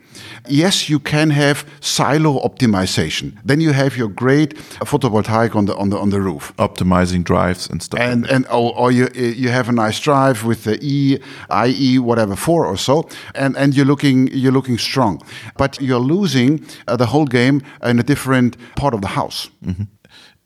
yes, 0.46 0.88
you 0.88 0.98
can 1.00 1.30
have 1.30 1.64
silo 1.80 2.40
optimization. 2.40 3.32
Then 3.44 3.60
you 3.60 3.72
have 3.72 3.96
your 3.96 4.08
great 4.08 4.56
photovoltaic 4.84 5.54
on 5.54 5.66
the 5.66 5.76
on 5.76 5.90
the 5.90 5.98
on 5.98 6.10
the 6.10 6.20
roof, 6.20 6.52
optimizing 6.56 7.24
drives 7.24 7.70
and 7.70 7.82
stuff. 7.82 8.00
And 8.00 8.26
and 8.30 8.46
or, 8.46 8.76
or 8.76 8.92
you 8.92 9.08
you 9.14 9.50
have 9.50 9.68
a 9.68 9.72
nice 9.72 10.00
drive 10.00 10.44
with 10.44 10.64
the 10.64 10.78
E, 10.82 11.18
IE, 11.66 11.98
whatever 11.98 12.36
four 12.36 12.66
or 12.66 12.76
so, 12.76 13.08
and 13.34 13.56
and 13.56 13.74
you're 13.74 13.86
looking 13.86 14.28
you're 14.32 14.52
looking 14.52 14.78
strong, 14.78 15.20
but 15.56 15.80
you're 15.80 16.00
losing 16.00 16.64
uh, 16.86 16.96
the 16.96 17.06
whole 17.06 17.26
game 17.26 17.62
in 17.82 17.98
a 17.98 18.02
different 18.02 18.56
part 18.74 18.94
of 18.94 19.00
the 19.00 19.08
house. 19.08 19.50
Mm 19.64 19.74
-hmm. 19.74 19.86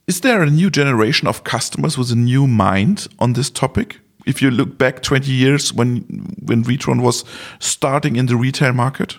Is 0.07 0.21
there 0.21 0.43
a 0.43 0.51
new 0.51 0.71
generation 0.71 1.29
of 1.29 1.43
customers 1.43 1.97
with 1.97 2.13
a 2.13 2.17
new 2.17 2.47
mind 2.47 3.07
on 3.17 3.33
this 3.33 3.51
topic? 3.51 4.01
If 4.25 4.43
you 4.43 4.51
look 4.51 4.77
back 4.79 5.03
20 5.03 5.31
years 5.31 5.73
when 5.73 6.05
when 6.47 6.65
Witron 6.65 7.01
was 7.03 7.25
starting 7.59 8.17
in 8.17 8.27
the 8.27 8.37
retail 8.37 8.73
market? 8.73 9.19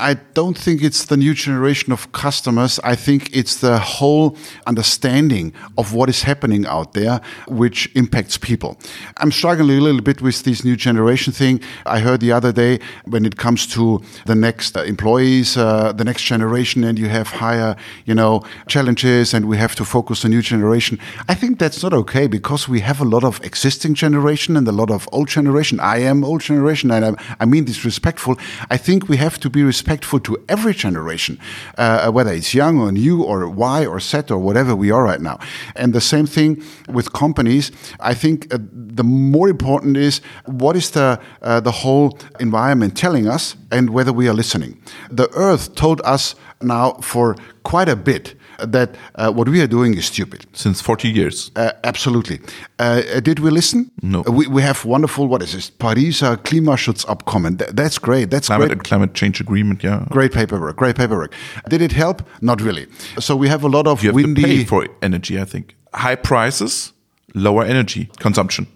I 0.00 0.14
don't 0.32 0.56
think 0.56 0.82
it's 0.82 1.04
the 1.04 1.16
new 1.18 1.34
generation 1.34 1.92
of 1.92 2.10
customers. 2.12 2.80
I 2.82 2.96
think 2.96 3.36
it's 3.36 3.56
the 3.56 3.78
whole 3.78 4.34
understanding 4.66 5.52
of 5.76 5.92
what 5.92 6.08
is 6.08 6.22
happening 6.22 6.64
out 6.64 6.94
there, 6.94 7.20
which 7.46 7.90
impacts 7.94 8.38
people. 8.38 8.78
I'm 9.18 9.30
struggling 9.30 9.76
a 9.76 9.80
little 9.82 10.00
bit 10.00 10.22
with 10.22 10.42
this 10.44 10.64
new 10.64 10.74
generation 10.74 11.34
thing. 11.34 11.60
I 11.84 11.98
heard 11.98 12.20
the 12.20 12.32
other 12.32 12.50
day 12.50 12.80
when 13.04 13.26
it 13.26 13.36
comes 13.36 13.66
to 13.74 14.00
the 14.24 14.34
next 14.34 14.74
employees, 14.74 15.58
uh, 15.58 15.92
the 15.92 16.04
next 16.04 16.22
generation, 16.22 16.82
and 16.82 16.98
you 16.98 17.10
have 17.10 17.28
higher, 17.28 17.76
you 18.06 18.14
know, 18.14 18.42
challenges, 18.68 19.34
and 19.34 19.44
we 19.44 19.58
have 19.58 19.74
to 19.74 19.84
focus 19.84 20.24
on 20.24 20.30
new 20.30 20.40
generation. 20.42 20.98
I 21.28 21.34
think 21.34 21.58
that's 21.58 21.82
not 21.82 21.92
okay 21.92 22.26
because 22.26 22.70
we 22.70 22.80
have 22.80 23.02
a 23.02 23.04
lot 23.04 23.22
of 23.22 23.44
existing 23.44 23.94
generation 23.94 24.56
and 24.56 24.66
a 24.66 24.72
lot 24.72 24.90
of 24.90 25.06
old 25.12 25.28
generation. 25.28 25.78
I 25.78 25.98
am 25.98 26.24
old 26.24 26.40
generation, 26.40 26.90
and 26.90 27.04
I, 27.04 27.34
I 27.38 27.44
mean 27.44 27.66
this 27.66 27.84
respectful. 27.84 28.38
I 28.70 28.78
think 28.78 29.06
we 29.06 29.18
have 29.18 29.38
to 29.40 29.50
be 29.50 29.62
respectful 29.62 29.89
to 29.96 30.44
every 30.48 30.74
generation, 30.74 31.38
uh, 31.78 32.10
whether 32.10 32.32
it's 32.32 32.54
young 32.54 32.80
or 32.80 32.92
new 32.92 33.22
or 33.22 33.48
Y 33.48 33.86
or 33.86 34.00
Z 34.00 34.22
or 34.30 34.38
whatever 34.38 34.74
we 34.74 34.90
are 34.90 35.02
right 35.02 35.20
now. 35.20 35.38
And 35.76 35.92
the 35.92 36.00
same 36.00 36.26
thing 36.26 36.62
with 36.88 37.12
companies. 37.12 37.72
I 38.00 38.14
think 38.14 38.52
uh, 38.52 38.58
the 38.72 39.04
more 39.04 39.48
important 39.48 39.96
is 39.96 40.20
what 40.46 40.76
is 40.76 40.90
the 40.90 41.20
uh, 41.42 41.60
the 41.60 41.72
whole 41.72 42.18
environment 42.38 42.96
telling 42.96 43.28
us 43.28 43.56
and 43.70 43.90
whether 43.90 44.12
we 44.12 44.28
are 44.28 44.34
listening. 44.34 44.80
The 45.10 45.28
Earth 45.34 45.74
told 45.74 46.00
us 46.04 46.34
now 46.62 46.92
for 47.02 47.36
quite 47.62 47.88
a 47.88 47.96
bit 47.96 48.34
that 48.58 48.94
uh, 49.14 49.32
what 49.32 49.48
we 49.48 49.60
are 49.60 49.66
doing 49.66 49.94
is 49.94 50.06
stupid. 50.06 50.46
Since 50.52 50.80
40 50.80 51.08
years. 51.08 51.50
Uh, 51.56 51.72
absolutely. 51.84 52.40
Uh, 52.78 53.20
did 53.20 53.38
we 53.40 53.50
listen? 53.50 53.90
No. 54.02 54.22
We, 54.22 54.46
we 54.46 54.62
have 54.62 54.84
wonderful, 54.84 55.26
what 55.28 55.42
is 55.42 55.52
this? 55.52 55.70
Pariser 55.70 56.36
Klimaschutzabkommen. 56.36 57.58
Th 57.58 57.70
that's 57.72 57.98
great. 57.98 58.30
That's 58.30 58.48
climate, 58.48 58.68
great. 58.68 58.84
Climate 58.84 59.14
change 59.14 59.40
agreement, 59.40 59.82
yeah. 59.82 60.04
Great 60.10 60.32
paperwork. 60.32 60.76
Great 60.76 60.96
paperwork. 60.96 61.34
Did 61.68 61.82
it 61.82 61.92
help? 61.92 62.22
Not 62.40 62.60
really. 62.60 62.86
So 63.18 63.36
we 63.36 63.48
have 63.48 63.64
a 63.64 63.68
lot 63.68 63.86
of 63.86 64.02
you 64.02 64.08
have 64.08 64.14
windy. 64.16 64.42
To 64.42 64.48
pay 64.48 64.64
for 64.64 64.88
energy, 65.02 65.40
I 65.40 65.44
think. 65.44 65.76
High 65.94 66.16
prices, 66.16 66.92
lower 67.34 67.64
energy 67.64 68.10
consumption. 68.18 68.66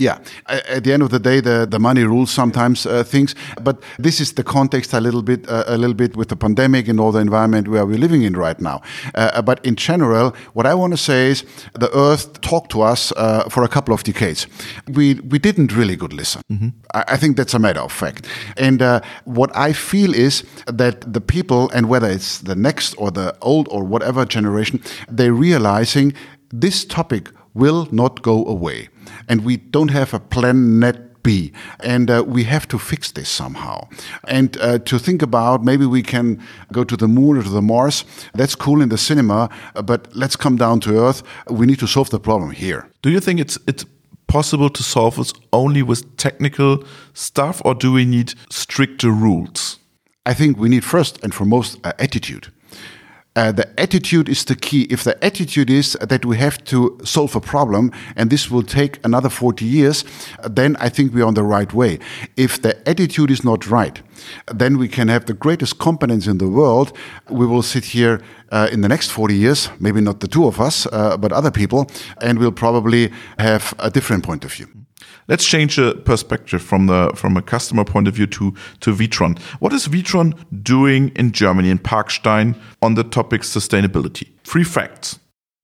Yeah, 0.00 0.18
at 0.46 0.84
the 0.84 0.92
end 0.92 1.02
of 1.02 1.10
the 1.10 1.18
day, 1.18 1.40
the, 1.40 1.66
the 1.68 1.80
money 1.80 2.04
rules 2.04 2.30
sometimes 2.30 2.86
uh, 2.86 3.02
things. 3.02 3.34
But 3.60 3.82
this 3.98 4.20
is 4.20 4.34
the 4.34 4.44
context 4.44 4.92
a 4.92 5.00
little 5.00 5.22
bit, 5.22 5.48
uh, 5.48 5.64
a 5.66 5.76
little 5.76 5.94
bit 5.94 6.16
with 6.16 6.28
the 6.28 6.36
pandemic 6.36 6.86
and 6.86 7.00
all 7.00 7.10
the 7.10 7.18
environment 7.18 7.66
where 7.66 7.84
we're 7.84 7.98
living 7.98 8.22
in 8.22 8.34
right 8.34 8.60
now. 8.60 8.80
Uh, 9.16 9.42
but 9.42 9.58
in 9.66 9.74
general, 9.74 10.36
what 10.52 10.66
I 10.66 10.74
want 10.74 10.92
to 10.92 10.96
say 10.96 11.30
is 11.30 11.44
the 11.72 11.90
Earth 11.92 12.40
talked 12.42 12.70
to 12.70 12.82
us 12.82 13.12
uh, 13.16 13.48
for 13.48 13.64
a 13.64 13.68
couple 13.68 13.92
of 13.92 14.04
decades. 14.04 14.46
We 14.86 15.14
we 15.14 15.40
didn't 15.40 15.72
really 15.72 15.96
good 15.96 16.12
listen. 16.12 16.42
Mm 16.48 16.58
-hmm. 16.58 16.72
I, 16.94 17.14
I, 17.14 17.18
think 17.18 17.36
that's 17.36 17.54
a 17.54 17.58
matter 17.58 17.82
of 17.82 17.92
fact. 17.92 18.26
And 18.56 18.80
uh, 18.82 19.00
what 19.24 19.50
I 19.68 19.74
feel 19.74 20.14
is 20.14 20.44
that 20.76 21.12
the 21.12 21.20
people, 21.20 21.76
and 21.76 21.86
whether 21.86 22.10
it's 22.10 22.40
the 22.42 22.54
next 22.54 22.94
or 22.96 23.12
the 23.12 23.34
old 23.40 23.68
or 23.68 23.88
whatever 23.88 24.26
generation, 24.28 24.80
they're 25.16 25.38
realizing 25.38 26.14
this 26.60 26.86
topic 26.86 27.32
will 27.54 27.88
not 27.90 28.22
go 28.22 28.44
away 28.46 28.88
and 29.28 29.44
we 29.44 29.56
don't 29.56 29.90
have 29.90 30.14
a 30.14 30.20
planet 30.20 31.08
B. 31.22 31.52
And 31.80 32.10
uh, 32.10 32.24
we 32.26 32.44
have 32.44 32.66
to 32.68 32.78
fix 32.78 33.12
this 33.12 33.28
somehow. 33.28 33.88
And 34.26 34.56
uh, 34.60 34.78
to 34.78 34.98
think 34.98 35.22
about 35.22 35.64
maybe 35.64 35.84
we 35.84 36.02
can 36.02 36.42
go 36.72 36.84
to 36.84 36.96
the 36.96 37.08
moon 37.08 37.36
or 37.36 37.42
to 37.42 37.50
the 37.50 37.62
Mars. 37.62 38.04
That's 38.34 38.54
cool 38.54 38.80
in 38.80 38.88
the 38.88 38.98
cinema, 38.98 39.50
but 39.84 40.08
let's 40.14 40.36
come 40.36 40.56
down 40.56 40.80
to 40.80 40.98
Earth. 40.98 41.22
We 41.50 41.66
need 41.66 41.80
to 41.80 41.86
solve 41.86 42.10
the 42.10 42.20
problem 42.20 42.50
here. 42.52 42.88
Do 43.02 43.10
you 43.10 43.20
think 43.20 43.40
it's 43.40 43.58
it's 43.66 43.84
possible 44.26 44.70
to 44.70 44.82
solve 44.82 45.16
this 45.16 45.32
only 45.52 45.82
with 45.82 46.16
technical 46.16 46.84
stuff, 47.14 47.60
or 47.64 47.74
do 47.74 47.92
we 47.92 48.04
need 48.04 48.34
stricter 48.50 49.10
rules? 49.10 49.78
I 50.24 50.34
think 50.34 50.58
we 50.58 50.68
need 50.68 50.84
first 50.84 51.24
and 51.24 51.34
foremost 51.34 51.78
uh, 51.84 51.92
attitude. 51.98 52.52
Uh, 53.38 53.52
the 53.52 53.68
attitude 53.80 54.28
is 54.28 54.44
the 54.44 54.56
key. 54.56 54.82
If 54.90 55.04
the 55.04 55.14
attitude 55.24 55.70
is 55.70 55.96
that 56.00 56.24
we 56.24 56.38
have 56.38 56.58
to 56.64 56.98
solve 57.04 57.36
a 57.36 57.40
problem 57.40 57.92
and 58.16 58.30
this 58.30 58.50
will 58.50 58.64
take 58.64 58.98
another 59.04 59.28
40 59.28 59.64
years, 59.64 60.04
then 60.42 60.76
I 60.80 60.88
think 60.88 61.14
we're 61.14 61.24
on 61.24 61.34
the 61.34 61.44
right 61.44 61.72
way. 61.72 62.00
If 62.36 62.60
the 62.60 62.76
attitude 62.88 63.30
is 63.30 63.44
not 63.44 63.70
right, 63.70 64.02
then 64.52 64.76
we 64.76 64.88
can 64.88 65.06
have 65.06 65.26
the 65.26 65.34
greatest 65.34 65.78
competence 65.78 66.26
in 66.26 66.38
the 66.38 66.48
world. 66.48 66.92
We 67.30 67.46
will 67.46 67.62
sit 67.62 67.84
here 67.84 68.20
uh, 68.50 68.70
in 68.72 68.80
the 68.80 68.88
next 68.88 69.10
40 69.10 69.36
years, 69.36 69.70
maybe 69.78 70.00
not 70.00 70.18
the 70.18 70.28
two 70.28 70.48
of 70.48 70.58
us, 70.58 70.86
uh, 70.86 71.16
but 71.16 71.30
other 71.32 71.52
people, 71.52 71.86
and 72.20 72.40
we'll 72.40 72.50
probably 72.50 73.12
have 73.38 73.72
a 73.78 73.88
different 73.88 74.24
point 74.24 74.44
of 74.44 74.52
view. 74.52 74.77
Let's 75.28 75.44
change 75.44 75.76
the 75.76 75.94
perspective 75.94 76.62
from 76.62 76.86
the 76.86 77.12
from 77.14 77.36
a 77.36 77.42
customer 77.42 77.84
point 77.84 78.08
of 78.08 78.14
view 78.14 78.26
to 78.26 78.54
to 78.80 78.94
Witron. 78.94 79.38
What 79.60 79.72
is 79.72 79.88
Witron 79.88 80.34
doing 80.62 81.10
in 81.14 81.32
Germany 81.32 81.70
in 81.70 81.78
Parkstein 81.78 82.56
on 82.80 82.94
the 82.94 83.04
topic 83.04 83.42
sustainability? 83.42 84.28
Three 84.44 84.64
facts. 84.64 85.18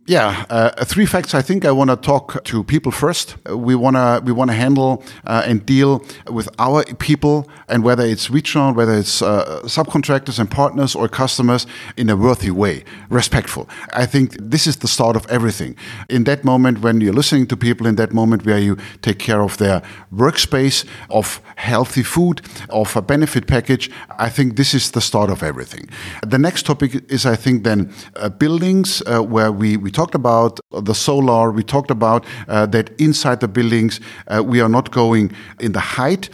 Yeah, 0.06 0.44
uh, 0.50 0.84
three 0.84 1.06
facts. 1.06 1.34
I 1.34 1.40
think 1.40 1.64
I 1.64 1.70
want 1.70 1.88
to 1.88 1.96
talk 1.96 2.44
to 2.44 2.62
people 2.62 2.92
first. 2.92 3.37
We 3.49 3.75
want 3.75 3.96
to 3.96 4.20
we 4.23 4.32
want 4.32 4.50
to 4.50 4.54
handle 4.54 5.02
uh, 5.26 5.44
and 5.46 5.64
deal 5.64 6.04
with 6.30 6.46
our 6.58 6.84
people, 6.99 7.49
and 7.68 7.82
whether 7.82 8.04
it's 8.04 8.28
Witron, 8.28 8.75
whether 8.75 8.92
it's 8.92 9.23
uh, 9.23 9.62
subcontractors 9.64 10.38
and 10.38 10.50
partners 10.50 10.94
or 10.94 11.08
customers, 11.08 11.66
in 11.96 12.11
a 12.11 12.16
worthy 12.16 12.50
way, 12.50 12.84
respectful. 13.08 13.66
I 13.94 14.04
think 14.04 14.37
this 14.38 14.66
is 14.66 14.76
the 14.76 14.88
start 14.88 15.16
of 15.16 15.26
everything. 15.30 15.75
In 16.11 16.25
that 16.25 16.44
moment, 16.44 16.82
when 16.82 17.00
you're 17.00 17.14
listening 17.14 17.46
to 17.46 17.56
people, 17.56 17.87
in 17.87 17.96
that 17.96 18.12
moment 18.12 18.44
where 18.44 18.58
you 18.58 18.76
take 19.00 19.18
care 19.18 19.40
of 19.40 19.56
their 19.56 19.80
workspace, 20.14 20.84
of 21.08 21.40
healthy 21.56 22.02
food, 22.02 22.42
of 22.68 22.94
a 22.94 23.00
benefit 23.00 23.46
package, 23.46 23.90
I 24.18 24.28
think 24.28 24.56
this 24.56 24.75
is 24.75 24.90
the 24.90 25.00
start 25.00 25.30
of 25.30 25.42
everything. 25.42 25.88
The 26.26 26.38
next 26.38 26.66
topic 26.66 27.11
is, 27.11 27.25
I 27.25 27.37
think, 27.37 27.64
then 27.64 27.90
uh, 28.16 28.28
buildings 28.28 29.02
uh, 29.06 29.23
where 29.23 29.50
we 29.50 29.78
we 29.78 29.93
talked 29.94 30.14
about 30.14 30.60
the 30.70 30.94
solar. 30.94 31.50
We 31.50 31.62
talked 31.62 31.90
about 31.90 32.26
uh, 32.48 32.66
that 32.66 32.90
inside 33.00 33.40
the 33.40 33.48
buildings, 33.48 34.00
uh, 34.26 34.42
we 34.44 34.60
are 34.60 34.68
not 34.68 34.90
going 34.90 35.32
in 35.60 35.72
the 35.72 35.80
height, 35.80 36.28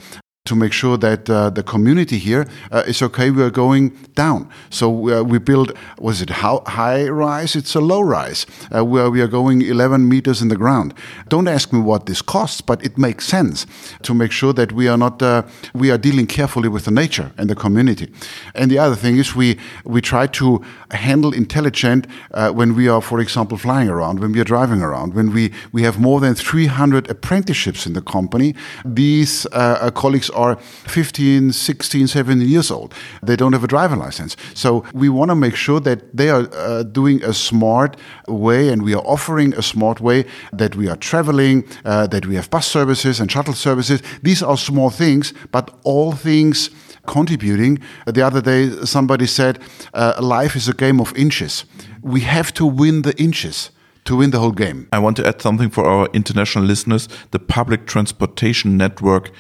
to 0.50 0.56
make 0.56 0.72
sure 0.72 0.96
that 0.98 1.30
uh, 1.30 1.48
the 1.48 1.62
community 1.62 2.18
here 2.18 2.44
uh, 2.72 2.82
is 2.84 3.00
okay. 3.02 3.30
We 3.30 3.42
are 3.44 3.54
going 3.66 3.90
down. 4.16 4.48
So 4.68 4.84
uh, 4.90 5.22
we 5.22 5.38
build, 5.38 5.72
was 5.98 6.20
it 6.20 6.30
how 6.30 6.64
high 6.66 7.08
rise? 7.08 7.54
It's 7.54 7.76
a 7.76 7.80
low 7.80 8.00
rise, 8.00 8.46
uh, 8.74 8.84
where 8.84 9.08
we 9.10 9.20
are 9.20 9.28
going 9.28 9.62
11 9.62 10.08
meters 10.08 10.42
in 10.42 10.48
the 10.48 10.56
ground. 10.56 10.92
Don't 11.28 11.46
ask 11.46 11.72
me 11.72 11.78
what 11.78 12.06
this 12.06 12.20
costs, 12.20 12.60
but 12.60 12.84
it 12.84 12.98
makes 12.98 13.26
sense 13.26 13.64
to 14.02 14.12
make 14.12 14.32
sure 14.32 14.52
that 14.52 14.72
we 14.72 14.88
are 14.88 14.98
not, 14.98 15.22
uh, 15.22 15.42
we 15.72 15.92
are 15.92 15.98
dealing 15.98 16.26
carefully 16.26 16.68
with 16.68 16.84
the 16.84 16.90
nature 16.90 17.30
and 17.38 17.48
the 17.48 17.54
community. 17.54 18.12
And 18.56 18.72
the 18.72 18.78
other 18.78 18.96
thing 18.96 19.18
is 19.18 19.36
we, 19.36 19.56
we 19.84 20.00
try 20.00 20.26
to 20.26 20.60
handle 20.90 21.32
intelligent 21.32 22.08
uh, 22.34 22.50
when 22.50 22.74
we 22.74 22.88
are, 22.88 23.00
for 23.00 23.20
example, 23.20 23.56
flying 23.56 23.88
around, 23.88 24.18
when 24.18 24.32
we 24.32 24.40
are 24.40 24.50
driving 24.54 24.82
around, 24.82 25.14
when 25.14 25.32
we, 25.32 25.52
we 25.70 25.84
have 25.84 26.00
more 26.00 26.18
than 26.18 26.34
300 26.34 27.08
apprenticeships 27.08 27.86
in 27.86 27.92
the 27.92 28.02
company. 28.02 28.56
These 28.84 29.46
colleagues 29.94 30.28
are 30.40 30.56
15, 30.56 31.52
16, 31.52 32.06
17 32.06 32.48
years 32.48 32.70
old. 32.70 32.94
They 33.22 33.36
don't 33.36 33.52
have 33.52 33.64
a 33.64 33.68
driver 33.68 33.96
license. 33.96 34.36
So 34.54 34.84
we 34.92 35.08
want 35.08 35.30
to 35.30 35.34
make 35.34 35.56
sure 35.56 35.80
that 35.80 36.16
they 36.16 36.30
are 36.30 36.48
uh, 36.52 36.82
doing 36.82 37.22
a 37.24 37.32
smart 37.32 37.96
way 38.26 38.68
and 38.72 38.82
we 38.82 38.94
are 38.94 39.04
offering 39.04 39.54
a 39.54 39.62
smart 39.62 40.00
way 40.00 40.24
that 40.52 40.74
we 40.76 40.88
are 40.88 40.96
traveling, 40.96 41.64
uh, 41.84 42.06
that 42.08 42.26
we 42.26 42.34
have 42.36 42.48
bus 42.50 42.66
services 42.66 43.20
and 43.20 43.30
shuttle 43.30 43.54
services. 43.54 44.02
These 44.22 44.42
are 44.42 44.56
small 44.56 44.90
things, 44.90 45.34
but 45.52 45.70
all 45.84 46.12
things 46.12 46.70
contributing. 47.06 47.78
The 48.06 48.22
other 48.22 48.40
day, 48.40 48.70
somebody 48.84 49.26
said, 49.26 49.58
uh, 49.94 50.14
life 50.20 50.56
is 50.56 50.68
a 50.68 50.74
game 50.74 51.00
of 51.00 51.16
inches. 51.16 51.64
We 52.02 52.20
have 52.20 52.52
to 52.54 52.66
win 52.66 53.02
the 53.02 53.14
inches 53.20 53.70
to 54.04 54.16
win 54.16 54.30
the 54.30 54.38
whole 54.38 54.52
game. 54.52 54.88
I 54.92 54.98
want 54.98 55.16
to 55.18 55.26
add 55.26 55.40
something 55.40 55.70
for 55.70 55.84
our 55.86 56.08
international 56.12 56.64
listeners. 56.64 57.08
The 57.30 57.38
public 57.38 57.86
transportation 57.86 58.76
network 58.76 59.30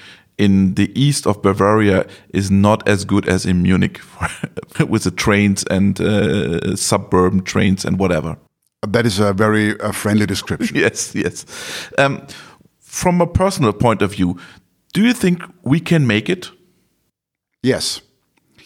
in 0.40 0.74
the 0.74 0.90
east 0.94 1.26
of 1.26 1.42
Bavaria 1.42 2.06
is 2.32 2.50
not 2.50 2.88
as 2.88 3.04
good 3.04 3.28
as 3.28 3.44
in 3.44 3.62
Munich 3.62 4.00
with 4.88 5.04
the 5.04 5.10
trains 5.10 5.64
and 5.70 6.00
uh, 6.00 6.76
suburban 6.76 7.42
trains 7.42 7.84
and 7.84 7.98
whatever. 7.98 8.36
That 8.88 9.04
is 9.06 9.20
a 9.20 9.34
very 9.34 9.78
uh, 9.80 9.92
friendly 9.92 10.26
description. 10.26 10.76
yes, 10.84 11.14
yes. 11.14 11.44
Um, 11.98 12.26
from 12.80 13.20
a 13.20 13.26
personal 13.26 13.72
point 13.72 14.02
of 14.02 14.12
view, 14.12 14.38
do 14.94 15.02
you 15.02 15.12
think 15.12 15.42
we 15.62 15.78
can 15.78 16.06
make 16.06 16.30
it? 16.30 16.50
Yes. 17.62 18.00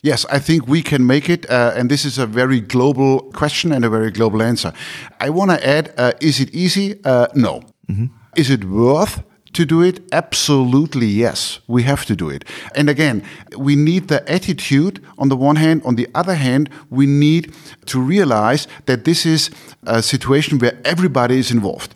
Yes, 0.02 0.26
I 0.31 0.38
think 0.38 0.69
we 0.69 0.83
can 0.83 1.04
make 1.07 1.28
it. 1.28 1.50
Uh, 1.50 1.73
and 1.75 1.90
this 1.90 2.04
is 2.04 2.19
a 2.19 2.26
very 2.26 2.61
global 2.61 3.21
question 3.33 3.73
and 3.73 3.85
a 3.85 3.88
very 3.88 4.11
global 4.12 4.43
answer. 4.43 4.73
I 5.19 5.31
want 5.31 5.50
to 5.50 5.66
add 5.66 5.93
uh, 5.97 6.12
is 6.21 6.40
it 6.40 6.54
easy? 6.54 7.00
Uh, 7.04 7.26
no. 7.35 7.62
Mm-hmm. 7.88 8.07
Is 8.37 8.50
it 8.50 8.64
worth? 8.64 9.23
To 9.54 9.64
do 9.64 9.82
it? 9.82 10.00
Absolutely, 10.12 11.06
yes. 11.06 11.61
We 11.68 11.84
have 11.84 12.04
to 12.06 12.16
do 12.16 12.28
it. 12.28 12.44
And 12.75 12.90
again, 12.90 13.23
we 13.56 13.76
need 13.76 14.08
the 14.08 14.28
attitude 14.30 15.00
on 15.16 15.28
the 15.28 15.37
one 15.37 15.56
hand. 15.56 15.82
On 15.84 15.94
the 15.94 16.08
other 16.14 16.34
hand, 16.34 16.70
we 16.90 17.06
need 17.06 17.54
to 17.87 18.00
realize 18.00 18.66
that 18.87 19.04
this 19.04 19.25
is 19.25 19.50
a 19.84 20.02
situation 20.02 20.58
where 20.58 20.76
everybody 20.84 21.38
is 21.38 21.50
involved 21.50 21.94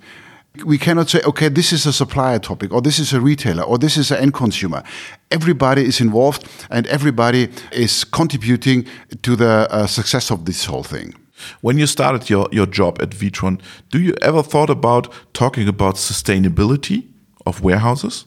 we 0.65 0.79
cannot 0.79 1.09
say, 1.09 1.21
okay, 1.25 1.49
this 1.49 1.73
is 1.73 1.87
a 1.87 1.93
supplier 1.93 2.39
topic, 2.39 2.73
or 2.73 2.81
this 2.81 2.99
is 2.99 3.13
a 3.13 3.21
retailer, 3.21 3.63
or 3.63 3.79
this 3.79 3.97
is 3.97 4.11
an 4.11 4.19
end 4.19 4.35
consumer. 4.35 4.83
Everybody 5.31 5.85
is 5.85 6.01
involved, 6.01 6.49
and 6.71 6.87
everybody 6.89 7.49
is 7.71 8.05
contributing 8.05 8.87
to 9.23 9.37
the 9.37 9.69
uh, 9.71 9.87
success 9.87 10.31
of 10.31 10.45
this 10.45 10.65
whole 10.65 10.83
thing. 10.83 11.15
When 11.61 11.79
you 11.79 11.87
started 11.87 12.29
your, 12.29 12.49
your 12.51 12.67
job 12.67 13.01
at 13.01 13.11
Witron, 13.11 13.61
do 13.91 14.01
you 14.01 14.15
ever 14.21 14.43
thought 14.43 14.71
about 14.71 15.13
talking 15.33 15.69
about 15.69 15.95
sustainability 15.95 17.07
of 17.49 17.63
warehouses? 17.63 18.27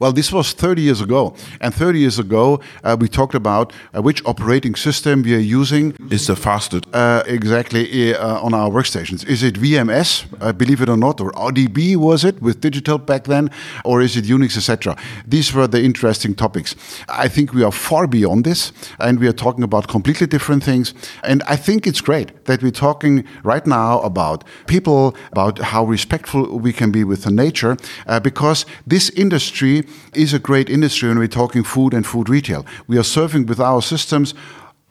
Well, 0.00 0.12
this 0.12 0.30
was 0.32 0.52
30 0.52 0.82
years 0.82 1.00
ago. 1.00 1.34
And 1.60 1.74
30 1.74 1.98
years 1.98 2.18
ago, 2.20 2.60
uh, 2.84 2.96
we 2.98 3.08
talked 3.08 3.34
about 3.34 3.72
uh, 3.92 4.00
which 4.00 4.24
operating 4.24 4.76
system 4.76 5.22
we 5.22 5.34
are 5.34 5.38
using. 5.38 5.96
Is 6.10 6.28
the 6.28 6.36
fastest. 6.36 6.84
Uh, 6.92 7.24
exactly 7.26 8.14
uh, 8.14 8.40
on 8.40 8.54
our 8.54 8.70
workstations. 8.70 9.26
Is 9.26 9.42
it 9.42 9.54
VMS, 9.54 10.24
uh, 10.40 10.52
believe 10.52 10.80
it 10.80 10.88
or 10.88 10.96
not, 10.96 11.20
or 11.20 11.32
RDB 11.32 11.96
was 11.96 12.24
it 12.24 12.40
with 12.40 12.60
digital 12.60 12.98
back 12.98 13.24
then, 13.24 13.50
or 13.84 14.00
is 14.00 14.16
it 14.16 14.24
Unix, 14.24 14.56
etc.? 14.56 14.96
These 15.26 15.52
were 15.52 15.66
the 15.66 15.82
interesting 15.82 16.34
topics. 16.34 16.76
I 17.08 17.26
think 17.26 17.52
we 17.52 17.64
are 17.64 17.72
far 17.72 18.06
beyond 18.06 18.44
this, 18.44 18.72
and 19.00 19.18
we 19.18 19.26
are 19.26 19.32
talking 19.32 19.64
about 19.64 19.88
completely 19.88 20.28
different 20.28 20.62
things. 20.62 20.94
And 21.24 21.42
I 21.48 21.56
think 21.56 21.86
it's 21.88 22.00
great 22.00 22.44
that 22.44 22.62
we're 22.62 22.70
talking 22.70 23.24
right 23.42 23.66
now 23.66 24.00
about 24.00 24.44
people, 24.68 25.16
about 25.32 25.58
how 25.58 25.84
respectful 25.84 26.58
we 26.58 26.72
can 26.72 26.92
be 26.92 27.02
with 27.02 27.24
the 27.24 27.32
nature, 27.32 27.76
uh, 28.06 28.20
because 28.20 28.64
this 28.86 29.10
industry 29.10 29.87
is 30.14 30.32
a 30.32 30.38
great 30.38 30.68
industry 30.68 31.08
when 31.08 31.18
we're 31.18 31.28
talking 31.28 31.64
food 31.64 31.94
and 31.94 32.06
food 32.06 32.28
retail. 32.28 32.64
We 32.86 32.98
are 32.98 33.04
serving 33.04 33.46
with 33.46 33.60
our 33.60 33.82
systems 33.82 34.34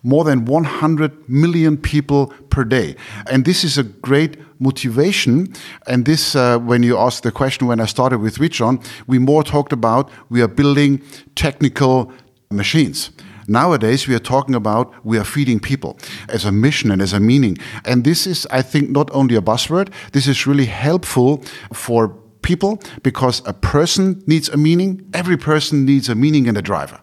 more 0.04 0.24
than 0.24 0.46
100 0.46 1.28
million 1.28 1.78
people 1.78 2.28
per 2.50 2.64
day. 2.64 2.96
And 3.30 3.46
this 3.46 3.64
is 3.64 3.78
a 3.78 3.84
great 3.84 4.38
motivation. 4.60 5.54
And 5.88 6.06
this, 6.06 6.36
uh, 6.36 6.60
when 6.60 6.84
you 6.84 6.98
asked 6.98 7.24
the 7.24 7.32
question 7.32 7.68
when 7.68 7.80
I 7.80 7.86
started 7.86 8.20
with 8.20 8.38
Witron, 8.38 8.84
we 9.08 9.20
more 9.20 9.44
talked 9.44 9.74
about 9.74 10.10
we 10.30 10.42
are 10.42 10.48
building 10.48 11.02
technical 11.36 12.12
machines. 12.50 13.12
Nowadays, 13.48 14.08
we 14.08 14.16
are 14.16 14.20
talking 14.20 14.56
about 14.56 14.94
we 15.06 15.18
are 15.18 15.24
feeding 15.24 15.60
people 15.60 15.98
as 16.28 16.44
a 16.44 16.52
mission 16.52 16.92
and 16.92 17.02
as 17.02 17.14
a 17.14 17.20
meaning. 17.20 17.58
And 17.86 18.04
this 18.04 18.28
is, 18.28 18.46
I 18.52 18.62
think, 18.62 18.90
not 18.90 19.10
only 19.14 19.36
a 19.36 19.42
buzzword, 19.42 19.92
this 20.12 20.28
is 20.28 20.46
really 20.46 20.66
helpful 20.66 21.44
for 21.74 22.14
people 22.48 22.80
because 23.04 23.42
a 23.46 23.54
person 23.54 24.24
needs 24.26 24.50
a 24.50 24.58
meaning. 24.58 25.02
Every 25.14 25.38
person 25.38 25.86
needs 25.86 26.10
a 26.10 26.16
meaning 26.16 26.48
and 26.48 26.58
a 26.58 26.62
driver. 26.62 27.00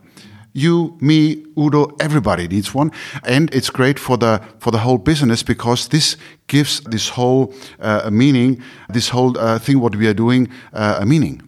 You, 0.54 0.96
me, 1.00 1.44
Udo, 1.58 1.96
everybody 2.00 2.48
needs 2.48 2.74
one, 2.74 2.90
and 3.24 3.52
it's 3.52 3.70
great 3.70 3.98
for 3.98 4.16
the 4.16 4.40
for 4.58 4.72
the 4.72 4.78
whole 4.78 4.98
business 4.98 5.42
because 5.42 5.88
this 5.88 6.16
gives 6.46 6.80
this 6.90 7.10
whole 7.10 7.52
uh, 7.80 8.08
meaning, 8.10 8.62
this 8.88 9.10
whole 9.10 9.36
uh, 9.36 9.58
thing 9.58 9.80
what 9.80 9.96
we 9.96 10.06
are 10.06 10.14
doing 10.14 10.48
uh, 10.72 10.98
a 11.00 11.04
meaning. 11.04 11.40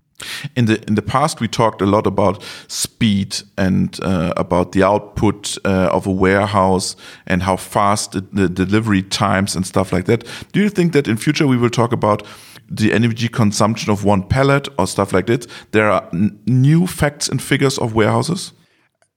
In 0.55 0.65
the 0.65 0.83
in 0.87 0.95
the 0.95 1.03
past, 1.03 1.41
we 1.41 1.49
talked 1.49 1.83
a 1.83 1.87
lot 1.87 2.07
about 2.07 2.43
speed 2.69 3.37
and 3.59 3.99
uh, 4.03 4.33
about 4.37 4.73
the 4.73 4.83
output 4.83 5.59
uh, 5.65 5.91
of 5.93 6.07
a 6.07 6.11
warehouse 6.11 6.97
and 7.27 7.43
how 7.43 7.57
fast 7.57 8.13
the, 8.13 8.21
the 8.21 8.49
delivery 8.49 9.03
times 9.03 9.55
and 9.55 9.67
stuff 9.67 9.93
like 9.93 10.07
that. 10.07 10.25
Do 10.53 10.61
you 10.61 10.71
think 10.71 10.93
that 10.93 11.07
in 11.07 11.17
future 11.19 11.47
we 11.47 11.59
will 11.59 11.71
talk 11.71 11.93
about 11.93 12.23
the 12.69 12.93
energy 12.93 13.29
consumption 13.29 13.93
of 13.93 14.05
one 14.05 14.23
pallet 14.23 14.69
or 14.79 14.87
stuff 14.87 15.13
like 15.13 15.27
that. 15.27 15.47
There 15.71 15.91
are 15.91 16.09
new 16.13 16.87
facts 16.87 17.29
and 17.29 17.41
figures 17.41 17.79
of 17.79 17.95
warehouses. 17.95 18.53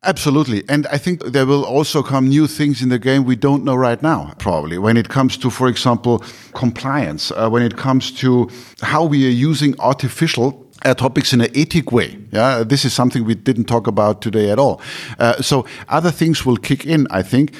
Absolutely. 0.03 0.63
And 0.69 0.87
I 0.87 0.97
think 0.97 1.23
there 1.25 1.45
will 1.45 1.65
also 1.65 2.01
come 2.01 2.29
new 2.29 2.47
things 2.47 2.81
in 2.81 2.87
the 2.87 2.99
game 2.99 3.25
we 3.25 3.35
don't 3.35 3.65
know 3.65 3.75
right 3.75 4.01
now, 4.01 4.33
probably, 4.37 4.77
when 4.77 4.95
it 4.95 5.09
comes 5.09 5.35
to, 5.37 5.49
for 5.49 5.67
example, 5.67 6.23
compliance, 6.53 7.31
uh, 7.31 7.49
when 7.49 7.63
it 7.63 7.75
comes 7.75 8.11
to 8.13 8.49
how 8.81 9.03
we 9.03 9.27
are 9.27 9.31
using 9.31 9.77
artificial 9.79 10.68
topics 10.95 11.33
in 11.33 11.41
an 11.41 11.49
ethic 11.55 11.91
way. 11.91 12.17
Yeah, 12.31 12.63
this 12.63 12.85
is 12.85 12.93
something 12.93 13.25
we 13.25 13.35
didn't 13.35 13.65
talk 13.65 13.87
about 13.87 14.21
today 14.21 14.49
at 14.51 14.59
all. 14.59 14.81
Uh, 15.17 15.41
so 15.41 15.65
other 15.87 16.11
things 16.11 16.45
will 16.45 16.57
kick 16.57 16.85
in, 16.85 17.07
I 17.09 17.21
think. 17.23 17.53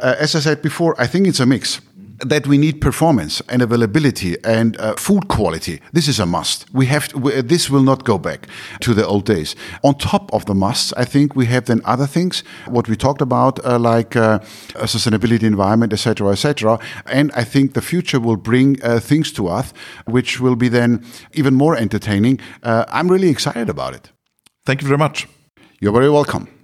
Uh, 0.00 0.16
as 0.18 0.34
I 0.34 0.40
said 0.40 0.62
before, 0.62 0.94
I 0.98 1.06
think 1.06 1.26
it's 1.28 1.40
a 1.40 1.46
mix 1.46 1.80
that 2.24 2.46
we 2.46 2.58
need 2.58 2.80
performance 2.80 3.42
and 3.48 3.62
availability 3.62 4.36
and 4.44 4.76
uh, 4.78 4.94
food 4.96 5.28
quality. 5.28 5.80
This 5.92 6.08
is 6.08 6.20
a 6.20 6.26
must. 6.26 6.66
We 6.72 6.86
have 6.86 7.08
to, 7.08 7.18
we, 7.18 7.40
this 7.40 7.70
will 7.70 7.82
not 7.82 8.04
go 8.04 8.18
back 8.18 8.46
to 8.80 8.94
the 8.94 9.06
old 9.06 9.24
days. 9.24 9.56
On 9.82 9.94
top 9.94 10.32
of 10.32 10.44
the 10.46 10.54
musts, 10.54 10.92
I 10.96 11.04
think 11.04 11.34
we 11.34 11.46
have 11.46 11.66
then 11.66 11.80
other 11.84 12.06
things. 12.06 12.44
What 12.66 12.88
we 12.88 12.96
talked 12.96 13.20
about, 13.20 13.64
uh, 13.64 13.78
like 13.78 14.16
uh, 14.16 14.38
sustainability, 14.74 15.42
environment, 15.42 15.92
etc., 15.92 16.30
etc. 16.32 16.78
And 17.06 17.32
I 17.32 17.44
think 17.44 17.74
the 17.74 17.82
future 17.82 18.20
will 18.20 18.36
bring 18.36 18.82
uh, 18.82 19.00
things 19.00 19.32
to 19.32 19.48
us, 19.48 19.72
which 20.06 20.40
will 20.40 20.56
be 20.56 20.68
then 20.68 21.04
even 21.32 21.54
more 21.54 21.76
entertaining. 21.76 22.40
Uh, 22.62 22.84
I'm 22.88 23.08
really 23.08 23.28
excited 23.28 23.68
about 23.68 23.94
it. 23.94 24.10
Thank 24.64 24.82
you 24.82 24.88
very 24.88 24.98
much. 24.98 25.26
You're 25.80 25.92
very 25.92 26.10
welcome. 26.10 26.61